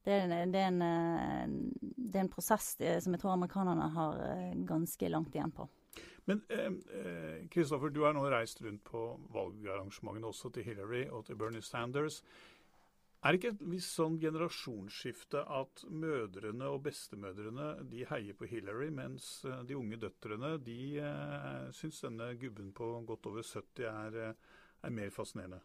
det 0.04 0.16
er, 0.16 0.26
en, 0.28 0.52
det, 0.52 0.60
er 0.60 0.72
en, 0.72 0.82
eh, 0.84 1.84
det 1.96 2.18
er 2.18 2.26
en, 2.26 2.32
prosess 2.32 2.74
eh, 2.80 2.98
som 3.04 3.14
jeg 3.16 3.22
tror 3.22 3.36
amerikanerne 3.36 3.88
har 3.96 4.20
eh, 4.28 4.50
ganske 4.68 5.12
langt 5.12 5.36
igjen 5.36 5.54
på. 5.56 5.68
Men 6.30 6.42
Kristoffer, 7.52 7.92
eh, 7.92 7.94
du 7.94 8.02
har 8.06 8.16
nå 8.16 8.24
reist 8.32 8.62
rundt 8.64 8.84
på 8.88 9.04
valgarrangementene 9.34 10.30
også 10.30 10.54
til 10.56 10.68
Hillary 10.70 11.06
og 11.10 11.26
til 11.28 11.40
Bernie 11.40 11.62
Sanders. 11.62 12.22
Er 13.24 13.32
det 13.32 13.40
ikke 13.40 13.52
et 13.54 13.68
visst 13.72 13.96
sånn 13.96 14.18
generasjonsskifte 14.20 15.46
at 15.58 15.84
mødrene 15.88 16.68
og 16.68 16.82
bestemødrene 16.84 17.70
de 17.92 18.04
heier 18.10 18.36
på 18.36 18.50
Hillary, 18.52 18.90
mens 18.92 19.46
de 19.68 19.78
unge 19.80 20.00
døtrene 20.02 20.58
de 20.64 20.80
eh, 21.00 21.70
syns 21.76 22.04
denne 22.04 22.34
gubben 22.40 22.74
på 22.76 22.90
godt 23.08 23.32
over 23.32 23.46
70 23.48 23.88
er, 23.88 24.34
er 24.84 24.98
mer 25.00 25.16
fascinerende? 25.16 25.62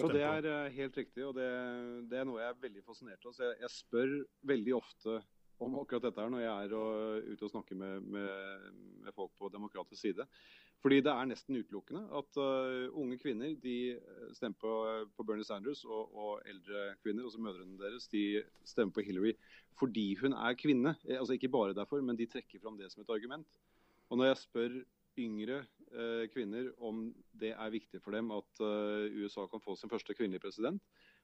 Jo, 0.00 0.08
det 0.08 0.22
er 0.24 0.46
eh, 0.48 0.72
helt 0.72 0.96
riktig, 0.96 1.24
og 1.26 1.34
det, 1.36 1.48
det, 2.08 2.16
er 2.18 2.28
noe 2.28 2.40
jeg 2.40 2.48
er 2.48 2.60
veldig 2.62 2.82
fascinert 2.86 3.26
av. 3.28 3.36
Jeg, 3.36 3.56
jeg, 3.60 3.72
spør 3.74 4.12
veldig 4.48 4.74
ofte 4.78 5.18
om 5.64 5.78
akkurat 5.80 6.08
dette 6.08 6.22
her 6.22 6.32
når 6.32 6.44
jeg 6.44 6.66
er 6.66 6.74
og, 6.78 7.30
ute 7.30 7.46
og 7.46 7.52
snakker 7.54 7.78
med, 7.78 8.04
med, 8.14 8.68
med, 9.04 9.14
folk 9.16 9.32
på 9.38 9.50
demokratisk 9.52 10.00
side. 10.02 10.26
Fordi 10.82 10.98
det 11.06 11.12
er 11.12 11.28
nesten 11.30 11.60
utelukkende 11.60 12.02
at 12.18 12.38
uh, 12.42 12.88
unge 12.98 13.18
kvinner 13.22 13.52
de 13.62 13.76
stemmer 14.34 14.58
på, 14.58 14.72
på 15.14 15.26
Bernie 15.28 15.46
Sanders, 15.46 15.84
og, 15.86 16.10
og, 16.10 16.32
eldre 16.50 16.88
kvinner, 17.04 17.28
altså 17.28 17.42
mødrene 17.42 17.78
deres, 17.78 18.08
de 18.10 18.42
stemmer 18.66 18.94
på 18.96 19.04
Hillary 19.06 19.36
fordi 19.78 20.12
hun 20.20 20.34
er 20.36 20.58
kvinne. 20.58 20.94
Eh, 21.08 21.18
altså 21.18 21.34
Ikke 21.34 21.50
bare 21.52 21.74
derfor, 21.74 22.00
men 22.00 22.18
de 22.18 22.26
trekker 22.30 22.60
fram 22.62 22.76
det 22.78 22.90
som 22.92 23.02
et 23.02 23.14
argument. 23.14 23.46
Og 24.10 24.18
når 24.18 24.32
jeg 24.32 24.42
spør 24.42 24.74
yngre 25.18 25.62
uh, 25.92 26.24
kvinner 26.32 26.70
om 26.80 27.08
det 27.40 27.52
er 27.52 27.72
viktig 27.72 28.00
for 28.00 28.14
dem 28.16 28.30
at 28.32 28.60
uh, 28.64 29.04
USA 29.20 29.46
kan 29.50 29.60
få 29.60 29.76
sin 29.76 29.90
første 29.92 30.14
kvinnelige 30.14 30.40
president, 30.40 30.82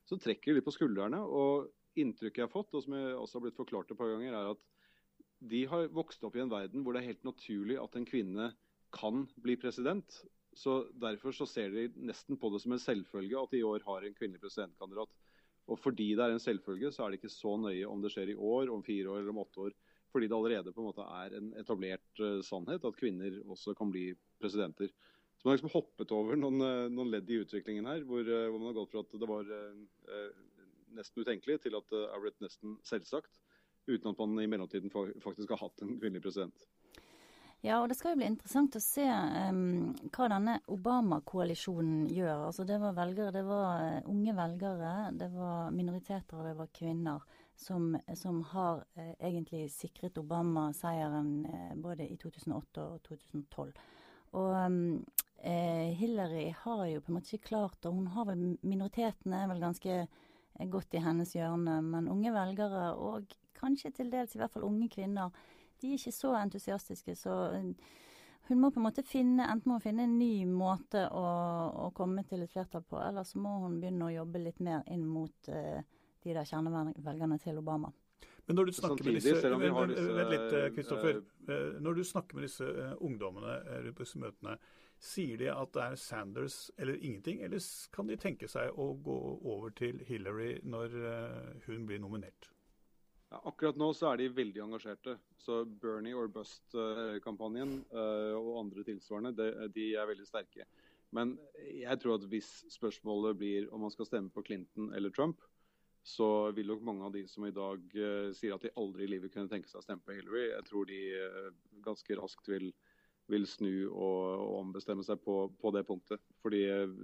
så 0.08 0.16
trekker 0.20 0.56
de 0.56 0.64
på 0.64 0.74
skuldrene. 0.74 1.20
Og 1.20 1.70
inntrykket 2.02 2.42
jeg 2.42 2.48
har 2.48 2.54
fått, 2.54 2.74
og 2.74 2.84
som 2.84 2.96
jeg 2.96 3.14
også 3.16 3.38
har 3.38 3.46
blitt 3.46 3.58
forklart 3.58 3.92
et 3.92 3.98
par 3.98 4.10
ganger, 4.12 4.34
er 4.34 4.52
at 4.54 4.64
de 5.38 5.62
har 5.70 5.92
vokst 5.94 6.24
opp 6.26 6.36
i 6.36 6.42
en 6.42 6.50
verden 6.50 6.82
hvor 6.82 6.94
det 6.94 7.02
er 7.02 7.12
helt 7.12 7.26
naturlig 7.26 7.78
at 7.78 7.94
en 7.98 8.06
kvinne 8.08 8.50
kan 8.94 9.26
bli 9.42 9.56
president. 9.60 10.20
Så 10.56 10.80
Derfor 10.98 11.34
så 11.36 11.46
ser 11.46 11.70
de 11.74 11.88
nesten 12.08 12.38
på 12.40 12.50
det 12.50 12.62
som 12.64 12.74
en 12.74 12.82
selvfølge 12.82 13.38
at 13.38 13.52
de 13.52 13.60
i 13.60 13.66
år 13.66 13.84
har 13.86 14.04
en 14.04 14.16
kvinnelig 14.16 14.42
presidentkandidat. 14.42 15.12
Og 15.68 15.78
Fordi 15.78 16.14
det 16.16 16.24
er 16.24 16.34
en 16.34 16.42
selvfølge, 16.42 16.90
så 16.92 17.04
er 17.04 17.12
det 17.12 17.20
ikke 17.20 17.34
så 17.34 17.54
nøye 17.60 17.86
om 17.86 18.02
det 18.02 18.10
skjer 18.14 18.32
i 18.32 18.38
år, 18.38 18.72
om 18.72 18.82
fire 18.82 19.12
år 19.12 19.20
eller 19.20 19.34
om 19.34 19.42
åtte 19.44 19.68
år. 19.68 19.76
Fordi 20.08 20.26
det 20.26 20.36
allerede 20.36 20.72
på 20.72 20.80
en 20.80 20.88
måte 20.88 21.04
er 21.04 21.36
en 21.36 21.52
etablert 21.60 22.22
uh, 22.24 22.40
sannhet 22.42 22.86
at 22.88 22.96
kvinner 22.96 23.42
også 23.44 23.74
kan 23.76 23.92
bli 23.92 24.08
presidenter. 24.40 24.88
Så 25.36 25.44
man 25.44 25.52
har 25.52 25.58
liksom 25.58 25.74
hoppet 25.74 26.14
over 26.16 26.40
noen, 26.40 26.64
uh, 26.64 26.86
noen 26.88 27.12
ledd 27.12 27.28
i 27.28 27.42
utviklingen 27.42 27.86
her, 27.86 28.00
hvor, 28.08 28.24
uh, 28.24 28.48
hvor, 28.48 28.56
man 28.56 28.70
har 28.70 28.78
gått 28.80 28.94
fra 28.94 29.04
at 29.04 29.18
det 29.20 29.28
var 29.28 29.52
nesten 30.96 31.24
utenkelig, 31.24 31.60
til 31.64 31.76
at 31.78 31.86
det 31.92 32.04
er 32.08 32.24
blitt 32.24 32.40
nesten 32.44 32.78
selvsagt. 32.86 33.40
Uten 33.88 34.10
at 34.10 34.18
man 34.20 34.40
i 34.42 34.48
mellomtiden 34.50 34.92
faktisk 34.92 35.54
har 35.54 35.62
hatt 35.62 35.84
en 35.84 35.96
kvinnelig 36.00 36.24
president. 36.26 36.66
Ja, 37.60 37.80
og 37.82 37.88
det 37.90 37.96
skal 37.98 38.12
jo 38.12 38.20
bli 38.20 38.28
interessant 38.30 38.76
å 38.78 38.82
se 38.82 39.02
um, 39.02 39.90
hva 40.14 40.28
denne 40.30 40.60
Obama-koalisjonen 40.70 42.04
gjør. 42.14 42.44
Altså 42.46 42.62
Det 42.68 42.76
var 42.78 42.94
velgere, 42.94 43.34
det 43.34 43.42
var 43.48 43.80
uh, 43.82 44.10
unge 44.12 44.34
velgere, 44.36 44.92
det 45.18 45.26
var 45.32 45.72
minoriteter 45.74 46.38
og 46.38 46.46
det 46.46 46.54
var 46.60 46.70
kvinner 46.78 47.24
som, 47.58 47.96
som 48.14 48.44
har 48.52 48.84
uh, 48.94 49.10
egentlig 49.18 49.64
sikret 49.74 50.20
Obama 50.22 50.68
seieren 50.76 51.32
uh, 51.48 51.72
både 51.82 52.06
i 52.06 52.14
2008 52.22 52.84
og 52.84 53.02
2012. 53.10 53.74
Og 54.38 54.54
um, 54.54 54.78
Hillary 55.38 56.48
har 56.64 56.80
jo 56.90 57.02
på 57.02 57.12
en 57.12 57.14
måte 57.14 57.30
ikke 57.30 57.52
klart 57.52 57.86
og 57.86 57.94
Hun 57.94 58.08
har 58.10 58.24
vel 58.26 58.40
minoritetene 58.66 59.38
er 59.38 59.46
vel 59.52 59.60
ganske 59.62 60.00
godt 60.66 60.96
i 60.98 61.04
hennes 61.04 61.36
hjørne, 61.36 61.78
men 61.86 62.10
unge 62.10 62.32
velgere 62.34 62.90
og 62.98 63.30
kanskje 63.58 63.92
til 63.94 64.10
dels 64.10 64.34
i 64.34 64.40
hvert 64.42 64.52
fall 64.54 64.66
unge 64.66 64.88
kvinner 64.90 65.30
de 65.80 65.92
er 65.92 65.98
ikke 65.98 66.14
så 66.14 66.34
entusiastiske. 66.38 67.14
Så 67.16 67.34
eh, 67.54 67.94
hun 68.48 68.60
må 68.62 68.70
på 68.70 68.80
en 68.80 68.86
måte 68.88 69.04
finne, 69.06 69.46
enten 69.46 69.70
må 69.70 69.78
hun 69.78 69.84
finne 69.84 70.06
en 70.08 70.18
ny 70.18 70.46
måte 70.48 71.04
å, 71.12 71.24
å 71.86 71.90
komme 71.96 72.24
til 72.28 72.42
et 72.44 72.52
flertall 72.52 72.84
på, 72.88 72.98
eller 73.02 73.26
så 73.28 73.40
må 73.42 73.58
hun 73.64 73.78
begynne 73.80 74.08
å 74.08 74.14
jobbe 74.14 74.42
litt 74.42 74.60
mer 74.64 74.86
inn 74.90 75.04
mot 75.06 75.50
uh, 75.52 75.78
de 76.24 76.34
der 76.34 76.48
kjernevelgerne 76.48 77.38
til 77.42 77.60
Obama. 77.60 77.92
Men 78.48 78.56
når 78.56 78.70
du 78.70 78.72
snakker 78.78 79.04
med 79.04 79.18
disse, 79.18 79.34
Kristoffer. 80.72 81.20
Eh, 81.52 81.66
når 81.84 81.98
du 81.98 82.04
snakker 82.08 82.38
med 82.38 82.48
disse 82.48 82.68
ungdommene 83.04 83.58
på 83.92 84.06
disse 84.06 84.22
møtene, 84.22 84.56
sier 84.98 85.38
de 85.40 85.48
at 85.52 85.72
det 85.74 85.84
er 85.84 85.98
Sanders 86.02 86.60
eller 86.76 86.98
ingenting, 86.98 87.42
eller 87.46 87.62
kan 87.94 88.10
de 88.10 88.18
tenke 88.18 88.50
seg 88.50 88.74
å 88.74 88.92
gå 89.04 89.18
over 89.46 89.74
til 89.78 90.02
Hillary 90.08 90.56
når 90.66 90.96
hun 91.66 91.86
blir 91.86 92.02
nominert? 92.02 92.50
Ja, 93.28 93.40
akkurat 93.44 93.76
nå 93.76 93.90
så 93.96 94.08
er 94.08 94.22
de 94.22 94.30
veldig 94.32 94.62
engasjerte. 94.64 95.18
Så 95.36 95.60
Bernie 95.82 96.16
or 96.16 96.30
Bust-kampanjen 96.32 97.74
uh, 97.92 98.34
og 98.38 98.54
andre 98.62 98.84
tilsvarende, 98.88 99.50
de, 99.74 99.90
er 99.92 100.08
veldig 100.08 100.26
sterke. 100.28 100.64
Men 101.12 101.36
jeg 101.60 102.00
tror 102.00 102.16
at 102.16 102.26
hvis 102.28 102.48
spørsmålet 102.72 103.36
blir 103.40 103.68
om 103.72 103.84
man 103.84 103.92
skal 103.92 104.08
stemme 104.08 104.32
på 104.32 104.44
Clinton 104.48 104.92
eller 104.96 105.12
Trump, 105.12 105.44
så 106.08 106.48
vil 106.56 106.70
nok 106.72 106.84
mange 106.88 107.04
av 107.04 107.12
de 107.12 107.26
som 107.28 107.44
i 107.44 107.52
dag 107.52 107.84
uh, 108.00 108.30
sier 108.36 108.56
at 108.56 108.64
de 108.64 108.72
aldri 108.80 109.04
i 109.04 109.12
livet 109.12 109.34
kunne 109.34 109.50
tenke 109.52 109.68
seg 109.68 109.82
å 109.82 109.84
stemme 109.84 110.04
på 110.06 110.16
Hillary, 110.16 110.46
jeg 110.54 110.68
tror 110.70 110.88
de 110.88 111.02
ganske 111.84 112.16
raskt 112.16 112.48
vil, 112.48 112.70
vil 113.28 113.44
snu 113.46 113.72
og, 113.88 114.22
og, 114.38 114.54
ombestemme 114.62 115.04
seg 115.04 115.20
på, 115.24 115.42
på 115.60 115.72
det 115.76 115.84
punktet. 115.88 116.22
Fordi 116.42 116.62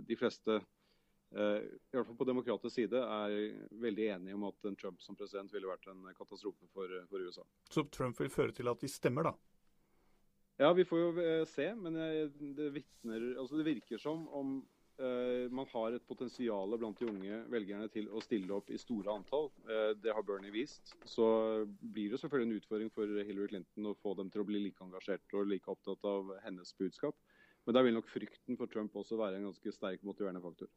de 0.08 0.16
fleste 0.18 0.62
Eh, 1.34 1.62
i 1.66 1.96
hvert 1.96 2.06
fall 2.06 2.18
på 2.18 2.26
demokratisk 2.28 2.76
side 2.76 3.00
er 3.00 3.32
veldig 3.82 4.04
enige 4.16 4.36
om 4.36 4.44
at 4.46 4.68
en 4.68 4.76
Trump 4.78 5.00
som 5.02 5.16
president 5.18 5.50
ville 5.50 5.66
vært 5.66 5.88
en 5.90 6.04
katastrofe 6.14 6.68
for, 6.70 6.92
for, 7.10 7.24
USA. 7.26 7.42
Så 7.74 7.82
Trump 7.90 8.20
vil 8.20 8.30
føre 8.30 8.54
til 8.54 8.70
at 8.70 8.84
de 8.84 8.90
stemmer, 8.90 9.26
da? 9.26 9.32
Ja, 10.62 10.70
vi 10.78 10.84
får 10.86 11.00
jo 11.00 11.08
eh, 11.18 11.42
se. 11.50 11.66
Men 11.74 11.98
det, 11.98 12.68
vitner, 12.76 13.32
altså 13.40 13.58
det 13.58 13.66
virker 13.66 13.98
som 13.98 14.28
om 14.30 14.60
man 15.50 15.66
har 15.72 15.94
et 15.96 16.04
potensial 16.06 16.76
blant 16.78 17.00
de 17.00 17.08
unge 17.10 17.38
velgerne 17.50 17.88
til 17.90 18.06
å 18.14 18.20
stille 18.22 18.54
opp 18.54 18.68
i 18.70 18.78
store 18.78 19.10
antall. 19.10 19.48
Uh, 19.66 19.90
det 19.98 20.14
har 20.14 20.22
Bernie 20.22 20.54
vist. 20.54 20.94
Så 21.08 21.26
blir 21.80 22.12
det 22.12 22.20
selvfølgelig 22.22 22.50
en 22.50 22.60
utfordring 22.60 22.92
for 22.94 23.10
Hillary 23.26 23.50
Clinton 23.50 23.90
å 23.90 23.96
få 23.98 24.14
dem 24.18 24.30
til 24.30 24.44
å 24.44 24.48
bli 24.48 24.62
like 24.62 24.84
engasjert 24.86 25.34
og 25.34 25.50
like 25.50 25.70
opptatt 25.70 26.06
av 26.06 26.30
hennes 26.44 26.74
budskap. 26.78 27.18
Men 27.66 27.76
da 27.76 27.82
vil 27.82 27.96
nok 27.96 28.10
frykten 28.12 28.58
for 28.60 28.70
Trump 28.70 28.96
også 28.96 29.18
være 29.18 29.40
en 29.40 29.48
ganske 29.48 29.72
sterk 29.72 30.04
motiverende 30.04 30.42
faktor. 30.44 30.70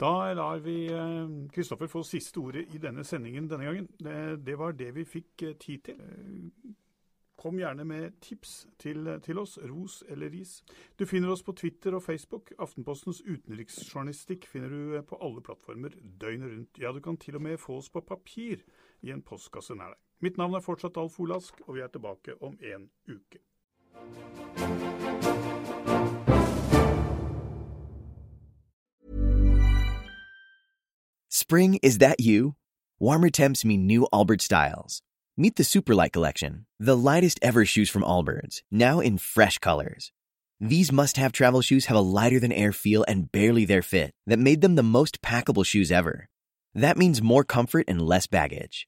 Da 0.00 0.32
lar 0.32 0.58
vi 0.64 0.88
Kristoffer 1.52 1.84
eh, 1.84 1.92
få 1.92 2.02
siste 2.02 2.40
ordet 2.40 2.74
i 2.74 2.78
denne 2.80 3.04
sendingen 3.04 3.48
denne 3.50 3.66
gangen. 3.68 3.88
Det, 4.46 4.58
var 4.58 4.72
det 4.72 4.94
vi 4.96 5.04
fikk 5.04 5.42
eh, 5.42 5.56
tid 5.60 5.90
til. 5.90 6.00
Eh, 7.40 7.42
kom 7.42 7.58
gjerne 7.58 7.84
med 7.84 8.12
tips 8.20 8.66
til, 8.78 9.20
til, 9.22 9.38
oss, 9.38 9.58
ros 9.58 10.04
eller 10.08 10.30
ris. 10.30 10.62
Du 10.98 11.06
finner 11.06 11.30
oss 11.30 11.42
på 11.42 11.52
Twitter 11.52 11.94
og 11.94 12.02
Facebook. 12.02 12.52
Aftenpostens 12.58 13.22
utenriksjournalistikk 13.22 14.46
finner 14.46 14.68
du 14.68 15.02
på 15.02 15.16
alle 15.20 15.40
plattformer 15.40 15.90
døgnet 16.20 16.52
rundt. 16.52 16.78
Ja, 16.78 16.92
du 16.92 17.00
kan 17.00 17.16
til 17.16 17.36
og 17.36 17.42
med 17.42 17.58
få 17.58 17.78
oss 17.78 17.90
på 17.90 18.00
papir 18.00 18.60
i 19.02 19.10
en 19.10 19.22
postkasse 19.22 19.74
nær 19.74 19.94
deg. 19.94 19.98
Mitt 20.20 20.36
navn 20.36 20.54
er 20.54 20.60
fortsatt 20.60 20.96
Alf 20.96 21.18
Olask, 21.20 21.60
og 21.66 21.76
vi 21.76 21.80
er 21.80 21.88
tilbake 21.88 22.36
om 22.42 22.58
en 22.60 22.90
uke. 23.08 23.40
Spring, 31.30 31.78
is 31.82 31.98
that 31.98 32.16
you? 32.20 32.54
Warmer 33.00 33.30
temps 33.30 33.64
mean 33.64 33.86
new 33.86 34.06
Albert 34.12 34.42
styles. 34.42 35.00
Meet 35.40 35.56
the 35.56 35.62
Superlight 35.62 36.12
Collection, 36.12 36.66
the 36.78 36.94
lightest 36.94 37.38
ever 37.40 37.64
shoes 37.64 37.88
from 37.88 38.02
Allbirds, 38.02 38.60
now 38.70 39.00
in 39.00 39.16
fresh 39.16 39.56
colors. 39.56 40.12
These 40.60 40.92
must 40.92 41.16
have 41.16 41.32
travel 41.32 41.62
shoes 41.62 41.86
have 41.86 41.96
a 41.96 42.02
lighter 42.02 42.38
than 42.38 42.52
air 42.52 42.74
feel 42.74 43.06
and 43.08 43.32
barely 43.32 43.64
their 43.64 43.80
fit 43.80 44.12
that 44.26 44.38
made 44.38 44.60
them 44.60 44.74
the 44.74 44.82
most 44.82 45.22
packable 45.22 45.64
shoes 45.64 45.90
ever. 45.90 46.28
That 46.74 46.98
means 46.98 47.22
more 47.22 47.42
comfort 47.42 47.86
and 47.88 48.02
less 48.02 48.26
baggage. 48.26 48.86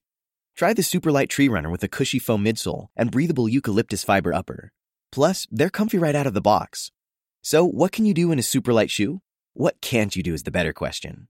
Try 0.55 0.75
the 0.75 0.83
Superlight 0.83 1.31
Tree 1.31 1.49
Runner 1.49 1.71
with 1.71 1.83
a 1.85 1.89
cushy 1.89 2.19
foam 2.19 2.45
midsole 2.45 2.89
and 2.95 3.11
breathable 3.11 3.49
eucalyptus 3.49 4.05
fiber 4.05 4.35
upper. 4.35 4.73
Plus, 5.11 5.47
they're 5.51 5.71
comfy 5.71 5.97
right 5.97 6.15
out 6.15 6.27
of 6.27 6.35
the 6.35 6.43
box. 6.43 6.91
So, 7.41 7.65
what 7.65 7.93
can 7.93 8.05
you 8.05 8.13
do 8.13 8.31
in 8.31 8.39
a 8.39 8.43
superlight 8.43 8.91
shoe? 8.91 9.23
What 9.55 9.81
can't 9.81 10.15
you 10.15 10.23
do 10.23 10.35
is 10.35 10.43
the 10.43 10.51
better 10.51 10.75
question. 10.75 11.29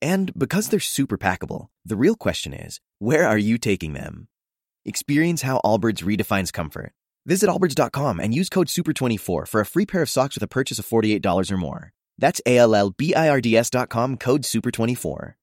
And 0.00 0.32
because 0.38 0.68
they're 0.68 0.78
super 0.78 1.18
packable, 1.18 1.70
the 1.84 1.96
real 1.96 2.14
question 2.14 2.52
is, 2.52 2.80
where 3.00 3.26
are 3.26 3.36
you 3.36 3.58
taking 3.58 3.94
them? 3.94 4.28
Experience 4.84 5.42
how 5.42 5.60
Allbirds 5.64 6.02
redefines 6.02 6.52
comfort. 6.52 6.92
Visit 7.26 7.50
allbirds.com 7.50 8.18
and 8.20 8.34
use 8.34 8.48
code 8.48 8.68
SUPER24 8.68 9.46
for 9.46 9.60
a 9.60 9.66
free 9.66 9.86
pair 9.86 10.02
of 10.02 10.10
socks 10.10 10.36
with 10.36 10.42
a 10.42 10.48
purchase 10.48 10.78
of 10.78 10.86
$48 10.86 11.50
or 11.50 11.56
more. 11.56 11.92
That's 12.18 12.40
A 12.46 12.58
L 12.58 12.74
L 12.74 12.90
B 12.90 13.14
I 13.14 13.28
R 13.28 13.40
D 13.40 13.56
S.com 13.56 14.16
code 14.16 14.42
SUPER24. 14.42 15.34